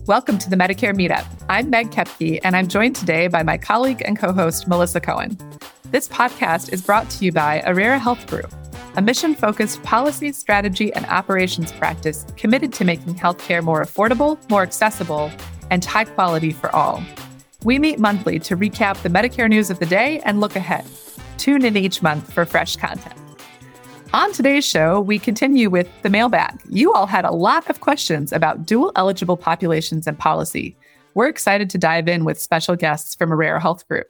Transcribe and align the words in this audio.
Welcome 0.00 0.38
to 0.38 0.50
the 0.50 0.56
Medicare 0.56 0.94
Meetup. 0.94 1.24
I'm 1.48 1.70
Meg 1.70 1.90
Kepke, 1.90 2.40
and 2.42 2.56
I'm 2.56 2.66
joined 2.66 2.96
today 2.96 3.28
by 3.28 3.44
my 3.44 3.56
colleague 3.56 4.02
and 4.04 4.18
co 4.18 4.32
host, 4.32 4.66
Melissa 4.66 5.00
Cohen. 5.00 5.38
This 5.92 6.08
podcast 6.08 6.72
is 6.72 6.82
brought 6.82 7.08
to 7.10 7.24
you 7.24 7.30
by 7.30 7.62
Aurrera 7.64 8.00
Health 8.00 8.26
Group, 8.26 8.52
a 8.96 9.02
mission 9.02 9.34
focused 9.36 9.82
policy, 9.84 10.32
strategy, 10.32 10.92
and 10.92 11.06
operations 11.06 11.70
practice 11.70 12.26
committed 12.36 12.72
to 12.72 12.84
making 12.84 13.14
healthcare 13.14 13.62
more 13.62 13.82
affordable, 13.84 14.38
more 14.50 14.62
accessible, 14.62 15.30
and 15.70 15.84
high 15.84 16.04
quality 16.04 16.50
for 16.50 16.74
all. 16.74 17.00
We 17.62 17.78
meet 17.78 18.00
monthly 18.00 18.40
to 18.40 18.56
recap 18.56 19.00
the 19.02 19.08
Medicare 19.08 19.48
news 19.48 19.70
of 19.70 19.78
the 19.78 19.86
day 19.86 20.20
and 20.24 20.40
look 20.40 20.56
ahead. 20.56 20.84
Tune 21.38 21.64
in 21.64 21.76
each 21.76 22.02
month 22.02 22.32
for 22.32 22.44
fresh 22.44 22.74
content. 22.74 23.21
On 24.14 24.30
today's 24.30 24.66
show, 24.66 25.00
we 25.00 25.18
continue 25.18 25.70
with 25.70 25.88
the 26.02 26.10
mailbag. 26.10 26.60
You 26.68 26.92
all 26.92 27.06
had 27.06 27.24
a 27.24 27.30
lot 27.30 27.70
of 27.70 27.80
questions 27.80 28.30
about 28.30 28.66
dual 28.66 28.92
eligible 28.94 29.38
populations 29.38 30.06
and 30.06 30.18
policy. 30.18 30.76
We're 31.14 31.28
excited 31.28 31.70
to 31.70 31.78
dive 31.78 32.08
in 32.08 32.26
with 32.26 32.38
special 32.38 32.76
guests 32.76 33.14
from 33.14 33.30
Aurrera 33.30 33.58
Health 33.58 33.88
Group. 33.88 34.08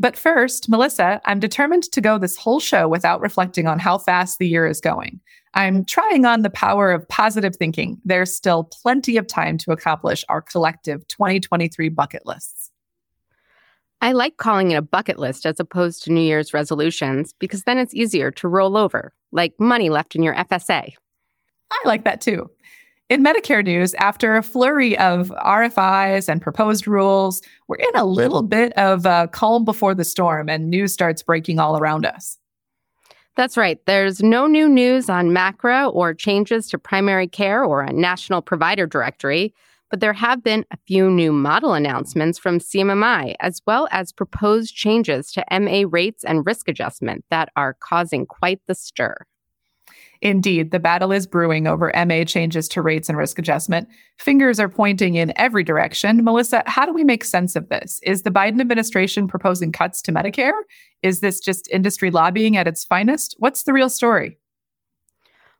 But 0.00 0.16
first, 0.16 0.68
Melissa, 0.68 1.20
I'm 1.24 1.38
determined 1.38 1.84
to 1.84 2.00
go 2.00 2.18
this 2.18 2.36
whole 2.36 2.58
show 2.58 2.88
without 2.88 3.20
reflecting 3.20 3.68
on 3.68 3.78
how 3.78 3.98
fast 3.98 4.40
the 4.40 4.48
year 4.48 4.66
is 4.66 4.80
going. 4.80 5.20
I'm 5.54 5.84
trying 5.84 6.24
on 6.24 6.42
the 6.42 6.50
power 6.50 6.90
of 6.90 7.08
positive 7.08 7.54
thinking. 7.54 8.00
There's 8.04 8.34
still 8.34 8.64
plenty 8.64 9.16
of 9.16 9.28
time 9.28 9.56
to 9.58 9.70
accomplish 9.70 10.24
our 10.28 10.42
collective 10.42 11.06
2023 11.06 11.90
bucket 11.90 12.26
lists. 12.26 12.72
I 14.00 14.12
like 14.12 14.36
calling 14.36 14.70
it 14.70 14.76
a 14.76 14.82
bucket 14.82 15.18
list 15.18 15.44
as 15.44 15.58
opposed 15.58 16.02
to 16.04 16.12
New 16.12 16.20
Year's 16.20 16.54
resolutions 16.54 17.34
because 17.38 17.64
then 17.64 17.78
it's 17.78 17.94
easier 17.94 18.30
to 18.32 18.48
roll 18.48 18.76
over, 18.76 19.12
like 19.32 19.58
money 19.58 19.90
left 19.90 20.14
in 20.14 20.22
your 20.22 20.34
FSA. 20.34 20.94
I 21.70 21.82
like 21.84 22.04
that 22.04 22.20
too. 22.20 22.50
In 23.08 23.24
Medicare 23.24 23.64
news, 23.64 23.94
after 23.94 24.36
a 24.36 24.42
flurry 24.42 24.96
of 24.98 25.30
RFIs 25.30 26.28
and 26.28 26.42
proposed 26.42 26.86
rules, 26.86 27.40
we're 27.66 27.76
in 27.76 27.96
a 27.96 28.04
little 28.04 28.42
bit 28.42 28.72
of 28.74 29.06
a 29.06 29.28
calm 29.32 29.64
before 29.64 29.94
the 29.94 30.04
storm 30.04 30.48
and 30.48 30.68
news 30.68 30.92
starts 30.92 31.22
breaking 31.22 31.58
all 31.58 31.78
around 31.78 32.04
us. 32.04 32.36
That's 33.34 33.56
right. 33.56 33.78
There's 33.86 34.22
no 34.22 34.46
new 34.46 34.68
news 34.68 35.08
on 35.08 35.30
MACRA 35.30 35.94
or 35.94 36.12
changes 36.12 36.68
to 36.68 36.78
primary 36.78 37.28
care 37.28 37.64
or 37.64 37.82
a 37.82 37.92
national 37.92 38.42
provider 38.42 38.86
directory, 38.86 39.54
but 39.90 40.00
there 40.00 40.12
have 40.12 40.42
been 40.42 40.64
a 40.70 40.78
few 40.86 41.10
new 41.10 41.32
model 41.32 41.74
announcements 41.74 42.38
from 42.38 42.58
CMMI, 42.58 43.34
as 43.40 43.62
well 43.66 43.88
as 43.90 44.12
proposed 44.12 44.74
changes 44.74 45.32
to 45.32 45.44
MA 45.50 45.84
rates 45.88 46.24
and 46.24 46.46
risk 46.46 46.68
adjustment 46.68 47.24
that 47.30 47.50
are 47.56 47.74
causing 47.74 48.26
quite 48.26 48.60
the 48.66 48.74
stir. 48.74 49.16
Indeed, 50.20 50.72
the 50.72 50.80
battle 50.80 51.12
is 51.12 51.26
brewing 51.26 51.66
over 51.66 51.92
MA 52.06 52.24
changes 52.24 52.66
to 52.68 52.82
rates 52.82 53.08
and 53.08 53.16
risk 53.16 53.38
adjustment. 53.38 53.88
Fingers 54.18 54.58
are 54.58 54.68
pointing 54.68 55.14
in 55.14 55.32
every 55.36 55.62
direction. 55.62 56.24
Melissa, 56.24 56.64
how 56.66 56.84
do 56.84 56.92
we 56.92 57.04
make 57.04 57.24
sense 57.24 57.54
of 57.54 57.68
this? 57.68 58.00
Is 58.02 58.22
the 58.22 58.30
Biden 58.30 58.60
administration 58.60 59.28
proposing 59.28 59.70
cuts 59.70 60.02
to 60.02 60.12
Medicare? 60.12 60.60
Is 61.02 61.20
this 61.20 61.38
just 61.38 61.70
industry 61.70 62.10
lobbying 62.10 62.56
at 62.56 62.66
its 62.66 62.84
finest? 62.84 63.36
What's 63.38 63.62
the 63.62 63.72
real 63.72 63.88
story? 63.88 64.38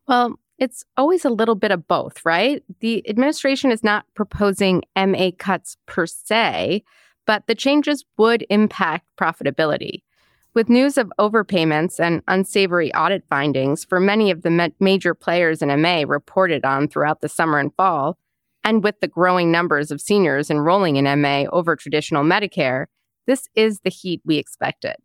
Well, 0.09 0.39
it's 0.59 0.85
always 0.97 1.25
a 1.25 1.31
little 1.31 1.55
bit 1.55 1.71
of 1.71 1.87
both, 1.87 2.25
right? 2.25 2.63
The 2.81 3.09
administration 3.09 3.71
is 3.71 3.85
not 3.85 4.07
proposing 4.15 4.83
MA 4.97 5.31
cuts 5.39 5.77
per 5.87 6.07
se, 6.07 6.83
but 7.27 7.47
the 7.47 7.55
changes 7.55 8.05
would 8.17 8.45
impact 8.51 9.09
profitability. 9.19 10.03
With 10.55 10.69
news 10.69 10.99
of 10.99 11.13
overpayments 11.21 12.01
and 12.01 12.23
unsavory 12.27 12.93
audit 12.95 13.23
findings 13.31 13.85
for 13.85 14.01
many 14.01 14.31
of 14.31 14.43
the 14.43 14.51
ma- 14.51 14.69
major 14.81 15.15
players 15.15 15.63
in 15.63 15.69
MA 15.81 16.03
reported 16.07 16.65
on 16.65 16.89
throughout 16.89 17.21
the 17.21 17.29
summer 17.29 17.59
and 17.59 17.73
fall, 17.77 18.19
and 18.65 18.83
with 18.83 18.99
the 19.01 19.07
growing 19.07 19.53
numbers 19.53 19.91
of 19.91 20.01
seniors 20.01 20.51
enrolling 20.51 20.97
in 20.97 21.21
MA 21.21 21.45
over 21.53 21.77
traditional 21.77 22.25
Medicare, 22.25 22.87
this 23.27 23.49
is 23.55 23.81
the 23.81 23.91
heat 23.91 24.21
we 24.25 24.37
expected. 24.37 24.97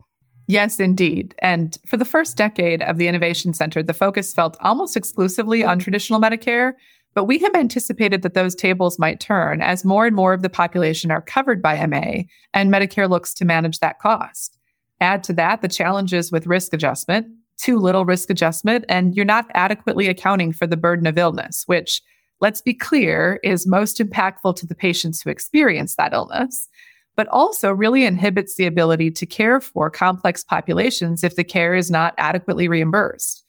Yes, 0.47 0.79
indeed. 0.79 1.35
And 1.39 1.77
for 1.87 1.97
the 1.97 2.05
first 2.05 2.35
decade 2.35 2.81
of 2.81 2.97
the 2.97 3.07
Innovation 3.07 3.53
Center, 3.53 3.81
the 3.81 3.93
focus 3.93 4.33
felt 4.33 4.57
almost 4.59 4.97
exclusively 4.97 5.63
on 5.63 5.79
traditional 5.79 6.19
Medicare. 6.19 6.73
But 7.13 7.25
we 7.25 7.37
have 7.39 7.55
anticipated 7.55 8.23
that 8.23 8.33
those 8.33 8.55
tables 8.55 8.97
might 8.97 9.19
turn 9.19 9.61
as 9.61 9.85
more 9.85 10.05
and 10.05 10.15
more 10.15 10.33
of 10.33 10.41
the 10.41 10.49
population 10.49 11.11
are 11.11 11.21
covered 11.21 11.61
by 11.61 11.85
MA 11.85 12.23
and 12.53 12.73
Medicare 12.73 13.09
looks 13.09 13.33
to 13.35 13.45
manage 13.45 13.79
that 13.79 13.99
cost. 13.99 14.57
Add 14.99 15.23
to 15.25 15.33
that 15.33 15.61
the 15.61 15.67
challenges 15.67 16.31
with 16.31 16.47
risk 16.47 16.73
adjustment, 16.73 17.27
too 17.57 17.77
little 17.77 18.03
risk 18.03 18.29
adjustment, 18.29 18.85
and 18.89 19.15
you're 19.15 19.25
not 19.25 19.45
adequately 19.53 20.07
accounting 20.07 20.51
for 20.51 20.65
the 20.65 20.77
burden 20.77 21.05
of 21.05 21.17
illness, 21.17 21.63
which, 21.67 22.01
let's 22.41 22.61
be 22.61 22.73
clear, 22.73 23.39
is 23.43 23.67
most 23.67 23.99
impactful 23.99 24.55
to 24.55 24.65
the 24.65 24.75
patients 24.75 25.21
who 25.21 25.29
experience 25.29 25.95
that 25.95 26.13
illness 26.13 26.67
but 27.15 27.27
also 27.27 27.71
really 27.71 28.05
inhibits 28.05 28.55
the 28.55 28.65
ability 28.65 29.11
to 29.11 29.25
care 29.25 29.61
for 29.61 29.89
complex 29.89 30.43
populations 30.43 31.23
if 31.23 31.35
the 31.35 31.43
care 31.43 31.75
is 31.75 31.91
not 31.91 32.13
adequately 32.17 32.67
reimbursed. 32.67 33.43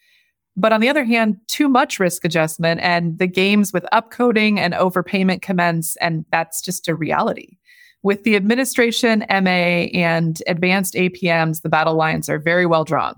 But 0.56 0.72
on 0.72 0.80
the 0.80 0.88
other 0.88 1.04
hand, 1.04 1.36
too 1.48 1.68
much 1.68 1.98
risk 1.98 2.24
adjustment 2.24 2.80
and 2.80 3.18
the 3.18 3.26
games 3.26 3.72
with 3.72 3.86
upcoding 3.92 4.58
and 4.58 4.74
overpayment 4.74 5.42
commence, 5.42 5.96
and 5.96 6.24
that's 6.30 6.62
just 6.62 6.86
a 6.86 6.94
reality. 6.94 7.56
With 8.02 8.22
the 8.24 8.36
administration, 8.36 9.24
MA, 9.30 9.88
and 9.94 10.40
advanced 10.46 10.94
APMs, 10.94 11.62
the 11.62 11.70
battle 11.70 11.94
lines 11.94 12.28
are 12.28 12.38
very 12.38 12.66
well 12.66 12.84
drawn. 12.84 13.14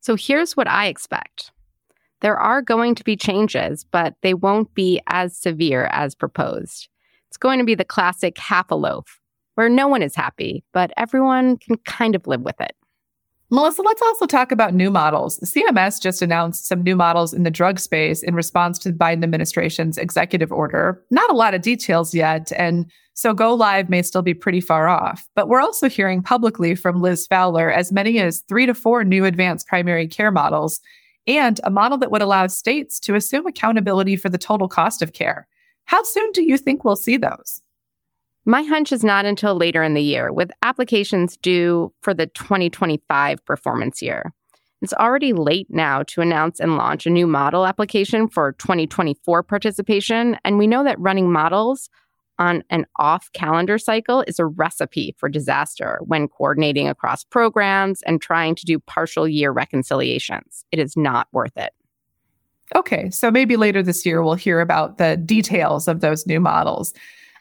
So 0.00 0.16
here's 0.16 0.56
what 0.56 0.68
I 0.68 0.86
expect 0.86 1.50
there 2.20 2.38
are 2.38 2.62
going 2.62 2.94
to 2.94 3.04
be 3.04 3.16
changes, 3.16 3.84
but 3.84 4.14
they 4.22 4.32
won't 4.32 4.72
be 4.74 5.00
as 5.08 5.36
severe 5.36 5.86
as 5.92 6.14
proposed. 6.14 6.88
It's 7.34 7.38
going 7.38 7.58
to 7.58 7.64
be 7.64 7.74
the 7.74 7.84
classic 7.84 8.38
half 8.38 8.70
a 8.70 8.76
loaf, 8.76 9.20
where 9.56 9.68
no 9.68 9.88
one 9.88 10.02
is 10.02 10.14
happy, 10.14 10.62
but 10.72 10.92
everyone 10.96 11.56
can 11.56 11.78
kind 11.78 12.14
of 12.14 12.28
live 12.28 12.42
with 12.42 12.54
it. 12.60 12.76
Melissa, 13.50 13.82
let's 13.82 14.02
also 14.02 14.26
talk 14.26 14.52
about 14.52 14.72
new 14.72 14.88
models. 14.88 15.40
CMS 15.40 16.00
just 16.00 16.22
announced 16.22 16.68
some 16.68 16.84
new 16.84 16.94
models 16.94 17.34
in 17.34 17.42
the 17.42 17.50
drug 17.50 17.80
space 17.80 18.22
in 18.22 18.36
response 18.36 18.78
to 18.78 18.92
the 18.92 18.96
Biden 18.96 19.24
administration's 19.24 19.98
executive 19.98 20.52
order. 20.52 21.02
Not 21.10 21.28
a 21.28 21.34
lot 21.34 21.54
of 21.54 21.62
details 21.62 22.14
yet, 22.14 22.52
and 22.52 22.88
so 23.14 23.34
go 23.34 23.52
live 23.52 23.90
may 23.90 24.02
still 24.02 24.22
be 24.22 24.32
pretty 24.32 24.60
far 24.60 24.86
off. 24.86 25.28
But 25.34 25.48
we're 25.48 25.60
also 25.60 25.88
hearing 25.88 26.22
publicly 26.22 26.76
from 26.76 27.02
Liz 27.02 27.26
Fowler 27.26 27.68
as 27.68 27.90
many 27.90 28.20
as 28.20 28.44
three 28.48 28.64
to 28.64 28.74
four 28.74 29.02
new 29.02 29.24
advanced 29.24 29.66
primary 29.66 30.06
care 30.06 30.30
models 30.30 30.80
and 31.26 31.60
a 31.64 31.70
model 31.70 31.98
that 31.98 32.12
would 32.12 32.22
allow 32.22 32.46
states 32.46 33.00
to 33.00 33.16
assume 33.16 33.44
accountability 33.44 34.14
for 34.14 34.28
the 34.28 34.38
total 34.38 34.68
cost 34.68 35.02
of 35.02 35.14
care. 35.14 35.48
How 35.86 36.02
soon 36.02 36.32
do 36.32 36.42
you 36.42 36.58
think 36.58 36.84
we'll 36.84 36.96
see 36.96 37.16
those? 37.16 37.60
My 38.46 38.62
hunch 38.62 38.92
is 38.92 39.02
not 39.02 39.24
until 39.24 39.54
later 39.54 39.82
in 39.82 39.94
the 39.94 40.02
year, 40.02 40.32
with 40.32 40.50
applications 40.62 41.36
due 41.38 41.92
for 42.02 42.12
the 42.12 42.26
2025 42.26 43.44
performance 43.44 44.02
year. 44.02 44.32
It's 44.82 44.92
already 44.92 45.32
late 45.32 45.68
now 45.70 46.02
to 46.08 46.20
announce 46.20 46.60
and 46.60 46.76
launch 46.76 47.06
a 47.06 47.10
new 47.10 47.26
model 47.26 47.66
application 47.66 48.28
for 48.28 48.52
2024 48.52 49.42
participation, 49.42 50.36
and 50.44 50.58
we 50.58 50.66
know 50.66 50.84
that 50.84 51.00
running 51.00 51.32
models 51.32 51.88
on 52.38 52.62
an 52.68 52.84
off 52.98 53.30
calendar 53.32 53.78
cycle 53.78 54.24
is 54.26 54.38
a 54.38 54.44
recipe 54.44 55.14
for 55.16 55.28
disaster 55.28 55.98
when 56.04 56.28
coordinating 56.28 56.88
across 56.88 57.24
programs 57.24 58.02
and 58.02 58.20
trying 58.20 58.54
to 58.56 58.66
do 58.66 58.78
partial 58.78 59.26
year 59.26 59.52
reconciliations. 59.52 60.64
It 60.70 60.78
is 60.78 60.96
not 60.96 61.28
worth 61.32 61.56
it. 61.56 61.72
Okay, 62.74 63.10
so 63.10 63.30
maybe 63.30 63.56
later 63.56 63.82
this 63.82 64.06
year 64.06 64.22
we'll 64.22 64.34
hear 64.34 64.60
about 64.60 64.98
the 64.98 65.16
details 65.16 65.86
of 65.86 66.00
those 66.00 66.26
new 66.26 66.40
models. 66.40 66.92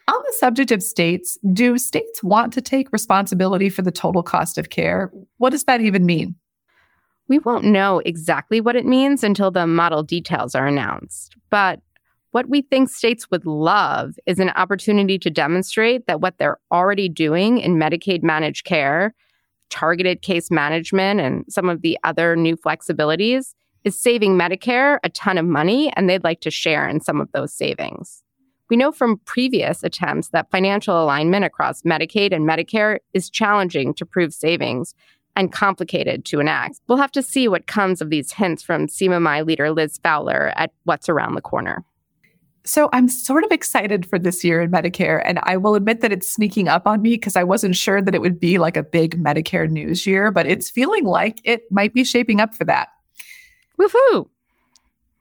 On 0.07 0.21
the 0.27 0.35
subject 0.37 0.71
of 0.71 0.83
states, 0.83 1.37
do 1.53 1.77
states 1.77 2.21
want 2.21 2.51
to 2.53 2.61
take 2.61 2.91
responsibility 2.91 3.69
for 3.69 3.81
the 3.81 3.91
total 3.91 4.21
cost 4.21 4.57
of 4.57 4.69
care? 4.69 5.11
What 5.37 5.51
does 5.51 5.63
that 5.63 5.81
even 5.81 6.05
mean? 6.05 6.35
We 7.29 7.39
won't 7.39 7.63
know 7.63 7.99
exactly 7.99 8.59
what 8.59 8.75
it 8.75 8.85
means 8.85 9.23
until 9.23 9.49
the 9.49 9.65
model 9.65 10.03
details 10.03 10.55
are 10.55 10.67
announced. 10.67 11.37
But 11.49 11.79
what 12.31 12.49
we 12.49 12.63
think 12.63 12.89
states 12.89 13.31
would 13.31 13.45
love 13.45 14.15
is 14.25 14.39
an 14.39 14.49
opportunity 14.49 15.17
to 15.19 15.29
demonstrate 15.29 16.05
that 16.07 16.19
what 16.19 16.37
they're 16.37 16.59
already 16.71 17.07
doing 17.07 17.59
in 17.59 17.75
Medicaid 17.77 18.23
managed 18.23 18.65
care, 18.65 19.15
targeted 19.69 20.21
case 20.21 20.51
management, 20.51 21.21
and 21.21 21.45
some 21.47 21.69
of 21.69 21.81
the 21.81 21.97
other 22.03 22.35
new 22.35 22.57
flexibilities 22.57 23.53
is 23.83 23.99
saving 23.99 24.37
Medicare 24.37 24.97
a 25.03 25.09
ton 25.09 25.37
of 25.37 25.45
money, 25.45 25.91
and 25.95 26.09
they'd 26.09 26.23
like 26.23 26.41
to 26.41 26.51
share 26.51 26.87
in 26.87 26.99
some 27.01 27.19
of 27.19 27.31
those 27.31 27.53
savings. 27.53 28.23
We 28.69 28.77
know 28.77 28.91
from 28.91 29.19
previous 29.25 29.83
attempts 29.83 30.29
that 30.29 30.49
financial 30.49 31.03
alignment 31.03 31.45
across 31.45 31.83
Medicaid 31.83 32.33
and 32.33 32.47
Medicare 32.47 32.99
is 33.13 33.29
challenging 33.29 33.93
to 33.95 34.05
prove 34.05 34.33
savings 34.33 34.95
and 35.35 35.51
complicated 35.51 36.25
to 36.25 36.39
enact. 36.39 36.79
We'll 36.87 36.97
have 36.97 37.11
to 37.13 37.23
see 37.23 37.47
what 37.47 37.67
comes 37.67 38.01
of 38.01 38.09
these 38.09 38.31
hints 38.31 38.63
from 38.63 38.87
CMMI 38.87 39.45
leader 39.45 39.71
Liz 39.71 39.99
Fowler 40.01 40.53
at 40.55 40.71
what's 40.83 41.09
around 41.09 41.35
the 41.35 41.41
corner. 41.41 41.83
So 42.65 42.89
I'm 42.93 43.09
sort 43.09 43.43
of 43.43 43.51
excited 43.51 44.05
for 44.05 44.17
this 44.17 44.43
year 44.43 44.61
in 44.61 44.71
Medicare, 44.71 45.21
and 45.25 45.39
I 45.43 45.57
will 45.57 45.75
admit 45.75 45.99
that 45.99 46.13
it's 46.13 46.31
sneaking 46.31 46.69
up 46.69 46.87
on 46.87 47.01
me 47.01 47.11
because 47.11 47.35
I 47.35 47.43
wasn't 47.43 47.75
sure 47.75 48.01
that 48.01 48.15
it 48.15 48.21
would 48.21 48.39
be 48.39 48.57
like 48.57 48.77
a 48.77 48.83
big 48.83 49.21
Medicare 49.21 49.69
news 49.69 50.07
year, 50.07 50.31
but 50.31 50.45
it's 50.45 50.69
feeling 50.69 51.03
like 51.03 51.41
it 51.43 51.63
might 51.69 51.93
be 51.93 52.05
shaping 52.05 52.39
up 52.39 52.55
for 52.55 52.63
that. 52.65 52.87
Woohoo! 53.79 54.29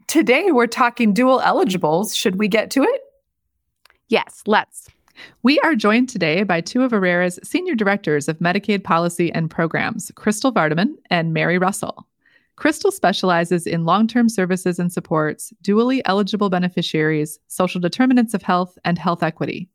Today 0.06 0.50
we're 0.50 0.66
talking 0.66 1.14
dual 1.14 1.40
eligibles. 1.40 2.14
Should 2.14 2.36
we 2.36 2.48
get 2.48 2.70
to 2.72 2.82
it? 2.82 3.00
Yes, 4.08 4.42
let's. 4.46 4.88
We 5.42 5.58
are 5.60 5.74
joined 5.74 6.08
today 6.08 6.42
by 6.42 6.60
two 6.60 6.82
of 6.82 6.92
Aurrera's 6.92 7.38
senior 7.42 7.74
directors 7.74 8.28
of 8.28 8.38
Medicaid 8.40 8.84
policy 8.84 9.32
and 9.32 9.50
programs, 9.50 10.10
Crystal 10.16 10.52
Vardaman 10.52 10.94
and 11.10 11.32
Mary 11.32 11.56
Russell. 11.56 12.06
Crystal 12.56 12.92
specializes 12.92 13.66
in 13.66 13.86
long 13.86 14.06
term 14.06 14.28
services 14.28 14.78
and 14.78 14.92
supports 14.92 15.52
dually 15.64 16.02
eligible 16.04 16.50
beneficiaries, 16.50 17.38
social 17.48 17.80
determinants 17.80 18.34
of 18.34 18.42
health, 18.42 18.76
and 18.84 18.98
health 18.98 19.22
equity. 19.22 19.70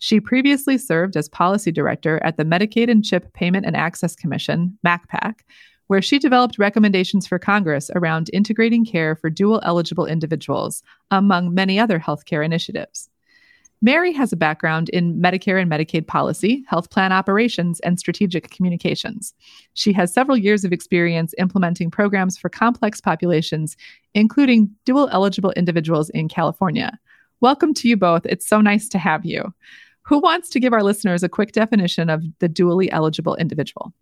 She 0.00 0.20
previously 0.20 0.78
served 0.78 1.16
as 1.16 1.28
policy 1.28 1.72
director 1.72 2.22
at 2.22 2.36
the 2.36 2.44
Medicaid 2.44 2.90
and 2.90 3.04
CHIP 3.04 3.32
Payment 3.32 3.66
and 3.66 3.76
Access 3.76 4.14
Commission, 4.14 4.78
MACPAC, 4.86 5.40
where 5.88 6.00
she 6.00 6.18
developed 6.18 6.58
recommendations 6.58 7.26
for 7.26 7.38
Congress 7.38 7.90
around 7.94 8.30
integrating 8.32 8.84
care 8.84 9.16
for 9.16 9.28
dual 9.28 9.60
eligible 9.64 10.06
individuals, 10.06 10.82
among 11.10 11.52
many 11.52 11.78
other 11.78 11.98
healthcare 11.98 12.44
initiatives. 12.44 13.10
Mary 13.80 14.12
has 14.12 14.32
a 14.32 14.36
background 14.36 14.88
in 14.88 15.20
Medicare 15.20 15.60
and 15.62 15.70
Medicaid 15.70 16.06
policy, 16.06 16.64
health 16.66 16.90
plan 16.90 17.12
operations, 17.12 17.78
and 17.80 17.98
strategic 17.98 18.50
communications. 18.50 19.34
She 19.74 19.92
has 19.92 20.12
several 20.12 20.36
years 20.36 20.64
of 20.64 20.72
experience 20.72 21.32
implementing 21.38 21.90
programs 21.90 22.36
for 22.36 22.48
complex 22.48 23.00
populations, 23.00 23.76
including 24.14 24.68
dual 24.84 25.08
eligible 25.12 25.52
individuals 25.52 26.10
in 26.10 26.28
California. 26.28 26.98
Welcome 27.40 27.72
to 27.74 27.88
you 27.88 27.96
both. 27.96 28.26
It's 28.26 28.48
so 28.48 28.60
nice 28.60 28.88
to 28.88 28.98
have 28.98 29.24
you. 29.24 29.54
Who 30.02 30.18
wants 30.18 30.48
to 30.50 30.60
give 30.60 30.72
our 30.72 30.82
listeners 30.82 31.22
a 31.22 31.28
quick 31.28 31.52
definition 31.52 32.10
of 32.10 32.24
the 32.40 32.48
dually 32.48 32.88
eligible 32.90 33.36
individual? 33.36 33.92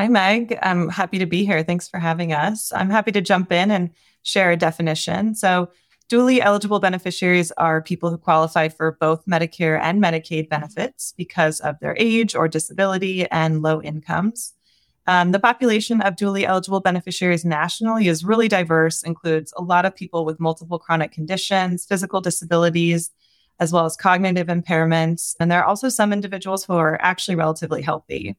Hi, 0.00 0.08
Meg. 0.08 0.58
I'm 0.62 0.88
happy 0.88 1.18
to 1.18 1.26
be 1.26 1.44
here. 1.44 1.62
Thanks 1.62 1.86
for 1.86 1.98
having 1.98 2.32
us. 2.32 2.72
I'm 2.72 2.88
happy 2.88 3.12
to 3.12 3.20
jump 3.20 3.52
in 3.52 3.70
and 3.70 3.90
share 4.22 4.50
a 4.50 4.56
definition. 4.56 5.34
So, 5.34 5.68
Dually 6.08 6.40
eligible 6.40 6.80
beneficiaries 6.80 7.52
are 7.58 7.82
people 7.82 8.08
who 8.08 8.16
qualify 8.16 8.68
for 8.68 8.96
both 8.98 9.26
Medicare 9.26 9.78
and 9.78 10.02
Medicaid 10.02 10.48
benefits 10.48 11.12
because 11.18 11.60
of 11.60 11.78
their 11.80 11.94
age 11.98 12.34
or 12.34 12.48
disability 12.48 13.28
and 13.30 13.60
low 13.60 13.82
incomes. 13.82 14.54
Um, 15.06 15.32
the 15.32 15.38
population 15.38 16.00
of 16.00 16.16
dually 16.16 16.44
eligible 16.44 16.80
beneficiaries 16.80 17.44
nationally 17.44 18.08
is 18.08 18.24
really 18.24 18.48
diverse, 18.48 19.02
includes 19.02 19.52
a 19.54 19.62
lot 19.62 19.84
of 19.84 19.94
people 19.94 20.24
with 20.24 20.40
multiple 20.40 20.78
chronic 20.78 21.12
conditions, 21.12 21.84
physical 21.84 22.22
disabilities, 22.22 23.10
as 23.58 23.70
well 23.70 23.84
as 23.84 23.98
cognitive 23.98 24.46
impairments. 24.46 25.36
And 25.38 25.50
there 25.50 25.60
are 25.60 25.68
also 25.68 25.90
some 25.90 26.10
individuals 26.10 26.64
who 26.64 26.72
are 26.72 26.98
actually 27.02 27.34
relatively 27.34 27.82
healthy. 27.82 28.38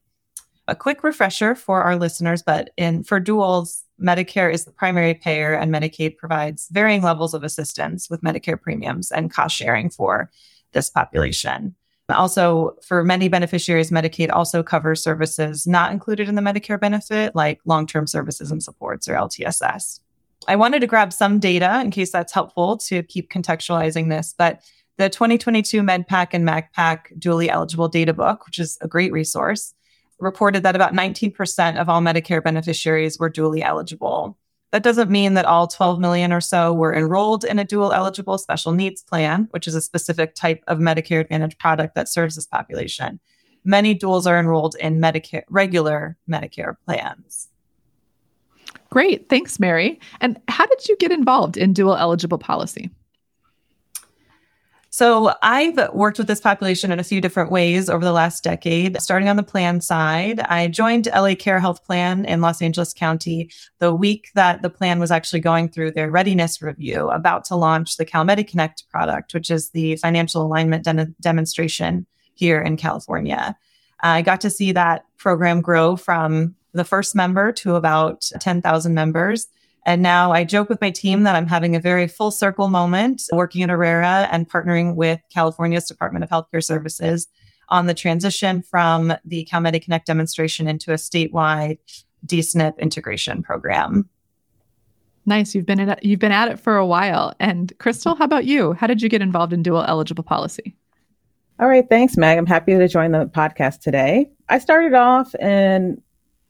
A 0.67 0.75
quick 0.75 1.03
refresher 1.03 1.55
for 1.55 1.81
our 1.81 1.95
listeners, 1.95 2.43
but 2.43 2.69
in 2.77 3.03
for 3.03 3.19
duals, 3.19 3.83
Medicare 4.01 4.51
is 4.51 4.65
the 4.65 4.71
primary 4.71 5.13
payer 5.13 5.53
and 5.53 5.73
Medicaid 5.73 6.17
provides 6.17 6.67
varying 6.71 7.01
levels 7.01 7.33
of 7.33 7.43
assistance 7.43 8.09
with 8.09 8.21
Medicare 8.21 8.59
premiums 8.59 9.11
and 9.11 9.31
cost 9.31 9.55
sharing 9.55 9.89
for 9.89 10.31
this 10.71 10.89
population. 10.89 11.75
Also, 12.09 12.75
for 12.81 13.03
many 13.03 13.29
beneficiaries, 13.29 13.91
Medicaid 13.91 14.31
also 14.31 14.61
covers 14.61 15.01
services 15.01 15.65
not 15.65 15.91
included 15.91 16.27
in 16.27 16.35
the 16.35 16.41
Medicare 16.41 16.79
benefit, 16.79 17.35
like 17.35 17.59
long 17.65 17.87
term 17.87 18.07
services 18.07 18.51
and 18.51 18.61
supports 18.61 19.07
or 19.07 19.13
LTSS. 19.13 19.99
I 20.47 20.55
wanted 20.55 20.79
to 20.79 20.87
grab 20.87 21.13
some 21.13 21.39
data 21.39 21.79
in 21.81 21.91
case 21.91 22.11
that's 22.11 22.33
helpful 22.33 22.77
to 22.77 23.03
keep 23.03 23.31
contextualizing 23.31 24.09
this, 24.09 24.33
but 24.37 24.61
the 24.97 25.09
2022 25.09 25.81
MedPAC 25.81 26.29
and 26.33 26.47
MACPAC 26.47 27.17
dually 27.19 27.47
eligible 27.47 27.87
data 27.87 28.13
book, 28.13 28.45
which 28.45 28.59
is 28.59 28.77
a 28.81 28.87
great 28.87 29.11
resource, 29.11 29.73
reported 30.21 30.63
that 30.63 30.75
about 30.75 30.93
19% 30.93 31.79
of 31.79 31.89
all 31.89 32.01
Medicare 32.01 32.43
beneficiaries 32.43 33.19
were 33.19 33.29
dually 33.29 33.61
eligible. 33.61 34.37
That 34.71 34.83
doesn't 34.83 35.11
mean 35.11 35.33
that 35.33 35.45
all 35.45 35.67
12 35.67 35.99
million 35.99 36.31
or 36.31 36.39
so 36.39 36.71
were 36.73 36.95
enrolled 36.95 37.43
in 37.43 37.59
a 37.59 37.65
dual 37.65 37.91
eligible 37.91 38.37
special 38.37 38.71
needs 38.71 39.03
plan, 39.03 39.49
which 39.51 39.67
is 39.67 39.75
a 39.75 39.81
specific 39.81 40.33
type 40.33 40.63
of 40.67 40.77
Medicare 40.77 41.19
Advantage 41.19 41.57
product 41.57 41.95
that 41.95 42.07
serves 42.07 42.35
this 42.35 42.45
population. 42.45 43.19
Many 43.65 43.93
duals 43.93 44.25
are 44.25 44.39
enrolled 44.39 44.75
in 44.79 44.99
Medicare, 44.99 45.43
regular 45.49 46.17
Medicare 46.29 46.75
plans. 46.85 47.49
Great. 48.89 49.27
Thanks, 49.29 49.59
Mary. 49.59 49.99
And 50.21 50.39
how 50.47 50.65
did 50.65 50.87
you 50.87 50.95
get 50.97 51.11
involved 51.11 51.57
in 51.57 51.73
dual 51.73 51.95
eligible 51.95 52.37
policy? 52.37 52.89
So 54.93 55.33
I've 55.41 55.79
worked 55.93 56.17
with 56.17 56.27
this 56.27 56.41
population 56.41 56.91
in 56.91 56.99
a 56.99 57.03
few 57.03 57.21
different 57.21 57.49
ways 57.49 57.89
over 57.89 58.03
the 58.03 58.11
last 58.11 58.43
decade. 58.43 59.01
Starting 59.01 59.29
on 59.29 59.37
the 59.37 59.43
plan 59.43 59.79
side, 59.79 60.41
I 60.41 60.67
joined 60.67 61.07
LA 61.15 61.33
Care 61.33 61.61
Health 61.61 61.85
Plan 61.85 62.25
in 62.25 62.41
Los 62.41 62.61
Angeles 62.61 62.93
County 62.93 63.49
the 63.79 63.95
week 63.95 64.31
that 64.35 64.61
the 64.61 64.69
plan 64.69 64.99
was 64.99 65.09
actually 65.09 65.39
going 65.39 65.69
through 65.69 65.91
their 65.91 66.11
readiness 66.11 66.61
review, 66.61 67.09
about 67.09 67.45
to 67.45 67.55
launch 67.55 67.95
the 67.95 68.03
Cal 68.03 68.25
MediConnect 68.25 68.89
product, 68.89 69.33
which 69.33 69.49
is 69.49 69.69
the 69.69 69.95
financial 69.95 70.45
alignment 70.45 70.83
de- 70.83 71.07
demonstration 71.21 72.05
here 72.33 72.61
in 72.61 72.75
California. 72.75 73.55
I 74.01 74.21
got 74.21 74.41
to 74.41 74.49
see 74.49 74.73
that 74.73 75.05
program 75.17 75.61
grow 75.61 75.95
from 75.95 76.53
the 76.73 76.83
first 76.83 77.15
member 77.15 77.53
to 77.53 77.75
about 77.75 78.29
10,000 78.41 78.93
members. 78.93 79.47
And 79.85 80.01
now 80.01 80.31
I 80.31 80.43
joke 80.43 80.69
with 80.69 80.79
my 80.81 80.91
team 80.91 81.23
that 81.23 81.35
I'm 81.35 81.47
having 81.47 81.75
a 81.75 81.79
very 81.79 82.07
full 82.07 82.31
circle 82.31 82.67
moment 82.67 83.23
working 83.31 83.63
at 83.63 83.69
Aurrera 83.69 84.27
and 84.31 84.49
partnering 84.49 84.95
with 84.95 85.19
California's 85.33 85.85
Department 85.85 86.23
of 86.23 86.29
Healthcare 86.29 86.63
Services 86.63 87.27
on 87.69 87.87
the 87.87 87.93
transition 87.93 88.61
from 88.61 89.13
the 89.25 89.43
Cal 89.45 89.61
MediConnect 89.61 90.05
demonstration 90.05 90.67
into 90.67 90.91
a 90.91 90.95
statewide 90.95 91.77
DSNP 92.27 92.77
integration 92.79 93.41
program. 93.41 94.07
Nice. 95.25 95.55
You've 95.55 95.65
been 95.65 95.79
at, 95.79 96.03
you've 96.03 96.19
been 96.19 96.31
at 96.31 96.49
it 96.49 96.59
for 96.59 96.75
a 96.75 96.85
while. 96.85 97.33
And 97.39 97.71
Crystal, 97.79 98.15
how 98.15 98.25
about 98.25 98.45
you? 98.45 98.73
How 98.73 98.87
did 98.87 99.01
you 99.01 99.09
get 99.09 99.21
involved 99.21 99.53
in 99.53 99.63
dual 99.63 99.83
eligible 99.83 100.23
policy? 100.23 100.75
All 101.59 101.67
right, 101.67 101.87
thanks, 101.87 102.17
Meg. 102.17 102.39
I'm 102.39 102.47
happy 102.47 102.73
to 102.73 102.87
join 102.87 103.11
the 103.11 103.27
podcast 103.27 103.81
today. 103.81 104.31
I 104.49 104.57
started 104.57 104.95
off 104.95 105.33
in 105.35 106.01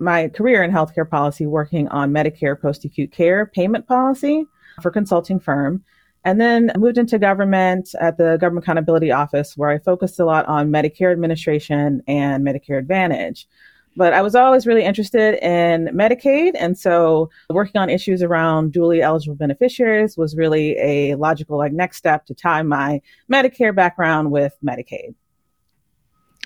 my 0.02 0.28
career 0.30 0.64
in 0.64 0.72
healthcare 0.72 1.10
policy 1.10 1.46
working 1.46 1.88
on 1.90 2.12
Medicare 2.12 2.60
post 2.60 2.84
acute 2.84 3.12
care 3.12 3.46
payment 3.46 3.88
policy 3.88 4.46
for 4.82 4.92
consulting 4.92 5.40
firm. 5.40 5.84
And 6.24 6.40
then 6.40 6.72
moved 6.78 7.00
into 7.00 7.18
government 7.18 7.96
at 8.00 8.18
the 8.18 8.38
Government 8.40 8.64
Accountability 8.64 9.12
Office, 9.12 9.58
where 9.58 9.72
I 9.72 9.80
focused 9.80 10.20
a 10.20 10.26
lot 10.26 10.46
on 10.46 10.70
Medicare 10.70 11.12
administration 11.12 12.04
and 12.08 12.46
Medicare 12.46 12.78
Advantage. 12.78 13.48
But 13.96 14.14
I 14.14 14.22
was 14.22 14.36
always 14.36 14.68
really 14.68 14.84
interested 14.84 15.44
in 15.44 15.88
Medicaid. 15.88 16.52
And 16.56 16.78
so 16.78 17.30
working 17.50 17.82
on 17.82 17.90
issues 17.90 18.22
around 18.22 18.72
dually 18.72 19.02
eligible 19.02 19.36
beneficiaries 19.36 20.16
was 20.16 20.36
really 20.36 20.78
a 20.78 21.16
logical 21.16 21.58
like 21.58 21.74
next 21.74 21.98
step 21.98 22.26
to 22.28 22.36
tie 22.36 22.62
my 22.62 23.02
Medicare 23.32 23.76
background 23.76 24.32
with 24.32 24.56
Medicaid. 24.64 25.16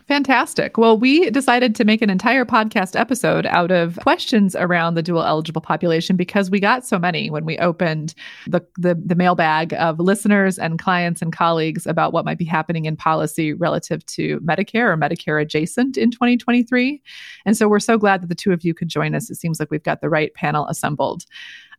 Fantastic. 0.07 0.77
Well, 0.77 0.99
we 0.99 1.31
decided 1.31 1.73
to 1.75 1.83
make 1.83 2.03
an 2.03 2.11
entire 2.11 2.45
podcast 2.45 2.99
episode 2.99 3.47
out 3.47 3.71
of 3.71 3.97
questions 4.03 4.55
around 4.55 4.93
the 4.93 5.01
dual 5.01 5.23
eligible 5.23 5.61
population 5.61 6.15
because 6.15 6.51
we 6.51 6.59
got 6.59 6.85
so 6.85 6.99
many 6.99 7.31
when 7.31 7.43
we 7.43 7.57
opened 7.57 8.13
the, 8.45 8.63
the, 8.77 8.93
the 9.03 9.15
mailbag 9.15 9.73
of 9.73 9.99
listeners 9.99 10.59
and 10.59 10.77
clients 10.77 11.23
and 11.23 11.33
colleagues 11.33 11.87
about 11.87 12.13
what 12.13 12.23
might 12.23 12.37
be 12.37 12.45
happening 12.45 12.85
in 12.85 12.95
policy 12.95 13.53
relative 13.53 14.05
to 14.05 14.39
Medicare 14.41 14.93
or 14.93 14.97
Medicare 14.97 15.41
adjacent 15.41 15.97
in 15.97 16.11
2023. 16.11 17.01
And 17.47 17.57
so 17.57 17.67
we're 17.67 17.79
so 17.79 17.97
glad 17.97 18.21
that 18.21 18.27
the 18.27 18.35
two 18.35 18.51
of 18.51 18.63
you 18.63 18.75
could 18.75 18.89
join 18.89 19.15
us. 19.15 19.31
It 19.31 19.35
seems 19.35 19.59
like 19.59 19.71
we've 19.71 19.81
got 19.81 20.01
the 20.01 20.09
right 20.09 20.31
panel 20.35 20.67
assembled. 20.67 21.25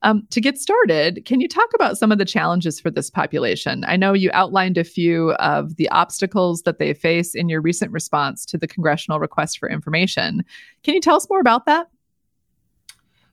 Um, 0.07 0.25
to 0.31 0.41
get 0.41 0.57
started, 0.57 1.25
can 1.25 1.41
you 1.41 1.49
talk 1.49 1.69
about 1.75 1.99
some 1.99 2.13
of 2.13 2.19
the 2.19 2.25
challenges 2.25 2.79
for 2.79 2.93
this 2.93 3.11
population? 3.11 3.85
I 3.89 3.97
know 3.97 4.13
you 4.13 4.31
outlined 4.33 4.79
a 4.79 4.85
few 4.85 5.33
of 5.33 5.75
the 5.75 5.89
obstacles 5.89 6.63
that 6.63 6.79
they 6.79 6.95
face 6.95 7.35
in 7.35 7.49
your 7.49 7.61
recent 7.61 7.91
response 7.91 8.47
to 8.47 8.57
the 8.57 8.69
congressional 8.69 9.19
request 9.19 9.59
for 9.59 9.69
information. 9.69 10.45
Can 10.85 10.95
you 10.95 11.01
tell 11.01 11.17
us 11.17 11.29
more 11.29 11.41
about 11.41 11.67
that? 11.67 11.89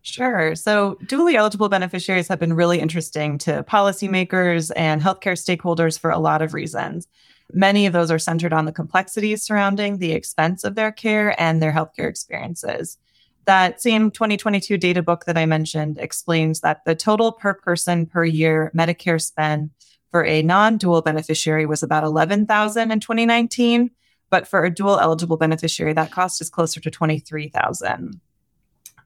Sure. 0.01 0.55
So, 0.55 0.97
dually 1.05 1.35
eligible 1.35 1.69
beneficiaries 1.69 2.27
have 2.27 2.39
been 2.39 2.53
really 2.53 2.79
interesting 2.79 3.37
to 3.37 3.63
policymakers 3.63 4.71
and 4.75 4.99
healthcare 4.99 5.37
stakeholders 5.37 5.99
for 5.99 6.09
a 6.09 6.17
lot 6.17 6.41
of 6.41 6.55
reasons. 6.55 7.07
Many 7.51 7.85
of 7.85 7.93
those 7.93 8.09
are 8.09 8.17
centered 8.17 8.51
on 8.51 8.65
the 8.65 8.71
complexities 8.71 9.43
surrounding 9.43 9.99
the 9.99 10.13
expense 10.13 10.63
of 10.63 10.73
their 10.73 10.91
care 10.91 11.39
and 11.39 11.61
their 11.61 11.71
healthcare 11.71 12.09
experiences 12.09 12.97
that 13.45 13.81
same 13.81 14.11
2022 14.11 14.77
data 14.77 15.01
book 15.01 15.25
that 15.25 15.37
I 15.37 15.45
mentioned 15.45 15.97
explains 15.97 16.61
that 16.61 16.85
the 16.85 16.95
total 16.95 17.31
per 17.31 17.53
person 17.53 18.05
per 18.05 18.23
year 18.23 18.71
Medicare 18.75 19.21
spend 19.21 19.71
for 20.11 20.25
a 20.25 20.41
non-dual 20.41 21.01
beneficiary 21.01 21.65
was 21.65 21.83
about 21.83 22.03
11,000 22.03 22.91
in 22.91 22.99
2019, 22.99 23.91
but 24.29 24.47
for 24.47 24.63
a 24.63 24.73
dual 24.73 24.99
eligible 24.99 25.37
beneficiary 25.37 25.93
that 25.93 26.11
cost 26.11 26.39
is 26.39 26.49
closer 26.49 26.79
to 26.79 26.91
23,000. 26.91 28.21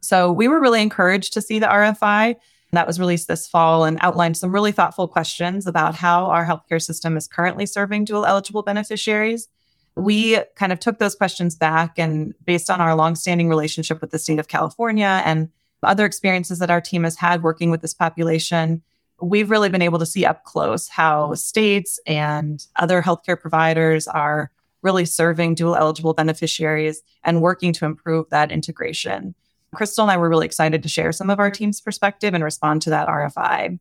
So 0.01 0.31
we 0.31 0.47
were 0.47 0.59
really 0.59 0.81
encouraged 0.81 1.33
to 1.33 1.41
see 1.41 1.59
the 1.59 1.67
RFI 1.67 2.35
that 2.73 2.87
was 2.87 2.99
released 2.99 3.27
this 3.27 3.47
fall 3.47 3.85
and 3.85 3.97
outlined 4.01 4.37
some 4.37 4.51
really 4.51 4.71
thoughtful 4.71 5.07
questions 5.07 5.65
about 5.65 5.95
how 5.95 6.25
our 6.25 6.45
healthcare 6.45 6.81
system 6.81 7.15
is 7.15 7.27
currently 7.27 7.65
serving 7.65 8.05
dual 8.05 8.25
eligible 8.25 8.61
beneficiaries 8.61 9.47
we 9.97 10.39
kind 10.55 10.71
of 10.71 10.79
took 10.79 10.99
those 10.99 11.15
questions 11.15 11.55
back 11.55 11.97
and 11.97 12.33
based 12.45 12.69
on 12.69 12.79
our 12.79 12.95
longstanding 12.95 13.49
relationship 13.49 13.99
with 13.99 14.11
the 14.11 14.19
state 14.19 14.39
of 14.39 14.47
California 14.47 15.21
and 15.25 15.49
other 15.83 16.05
experiences 16.05 16.59
that 16.59 16.69
our 16.69 16.81
team 16.81 17.03
has 17.03 17.17
had 17.17 17.41
working 17.43 17.71
with 17.71 17.81
this 17.81 17.93
population, 17.93 18.83
we've 19.21 19.49
really 19.49 19.69
been 19.69 19.81
able 19.81 19.97
to 19.97 20.05
see 20.05 20.23
up 20.23 20.43
close 20.43 20.87
how 20.87 21.33
states 21.33 21.99
and 22.05 22.67
other 22.75 23.01
healthcare 23.01 23.39
providers 23.39 24.07
are 24.07 24.51
really 24.83 25.05
serving 25.05 25.55
dual 25.55 25.75
eligible 25.75 26.13
beneficiaries 26.13 27.01
and 27.23 27.41
working 27.41 27.73
to 27.73 27.85
improve 27.85 28.29
that 28.29 28.51
integration. 28.51 29.33
Crystal 29.73 30.03
and 30.03 30.11
I 30.11 30.17
were 30.17 30.29
really 30.29 30.45
excited 30.45 30.83
to 30.83 30.89
share 30.89 31.11
some 31.11 31.29
of 31.29 31.39
our 31.39 31.49
team's 31.49 31.81
perspective 31.81 32.35
and 32.35 32.43
respond 32.43 32.83
to 32.83 32.91
that 32.91 33.07
RFI. 33.07 33.79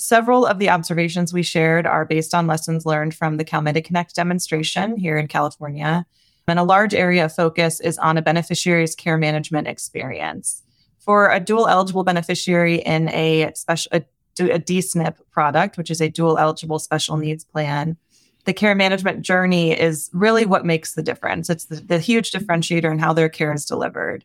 Several 0.00 0.46
of 0.46 0.60
the 0.60 0.70
observations 0.70 1.32
we 1.32 1.42
shared 1.42 1.84
are 1.84 2.04
based 2.04 2.32
on 2.32 2.46
lessons 2.46 2.86
learned 2.86 3.16
from 3.16 3.36
the 3.36 3.42
Cal 3.42 3.60
MediConnect 3.60 4.12
demonstration 4.12 4.96
here 4.96 5.18
in 5.18 5.26
California. 5.26 6.06
And 6.46 6.58
a 6.58 6.62
large 6.62 6.94
area 6.94 7.24
of 7.24 7.34
focus 7.34 7.80
is 7.80 7.98
on 7.98 8.16
a 8.16 8.22
beneficiary's 8.22 8.94
care 8.94 9.18
management 9.18 9.66
experience. 9.66 10.62
For 11.00 11.32
a 11.32 11.40
dual 11.40 11.66
eligible 11.66 12.04
beneficiary 12.04 12.76
in 12.76 13.08
a 13.08 13.50
special 13.54 13.90
a, 13.92 14.04
a 14.38 14.60
DSNP 14.60 15.16
product, 15.32 15.76
which 15.76 15.90
is 15.90 16.00
a 16.00 16.08
dual 16.08 16.38
eligible 16.38 16.78
special 16.78 17.16
needs 17.16 17.42
plan, 17.42 17.96
the 18.44 18.52
care 18.52 18.76
management 18.76 19.22
journey 19.22 19.72
is 19.72 20.10
really 20.12 20.46
what 20.46 20.64
makes 20.64 20.94
the 20.94 21.02
difference. 21.02 21.50
It's 21.50 21.64
the, 21.64 21.76
the 21.76 21.98
huge 21.98 22.30
differentiator 22.30 22.90
in 22.90 23.00
how 23.00 23.12
their 23.12 23.28
care 23.28 23.52
is 23.52 23.64
delivered. 23.64 24.24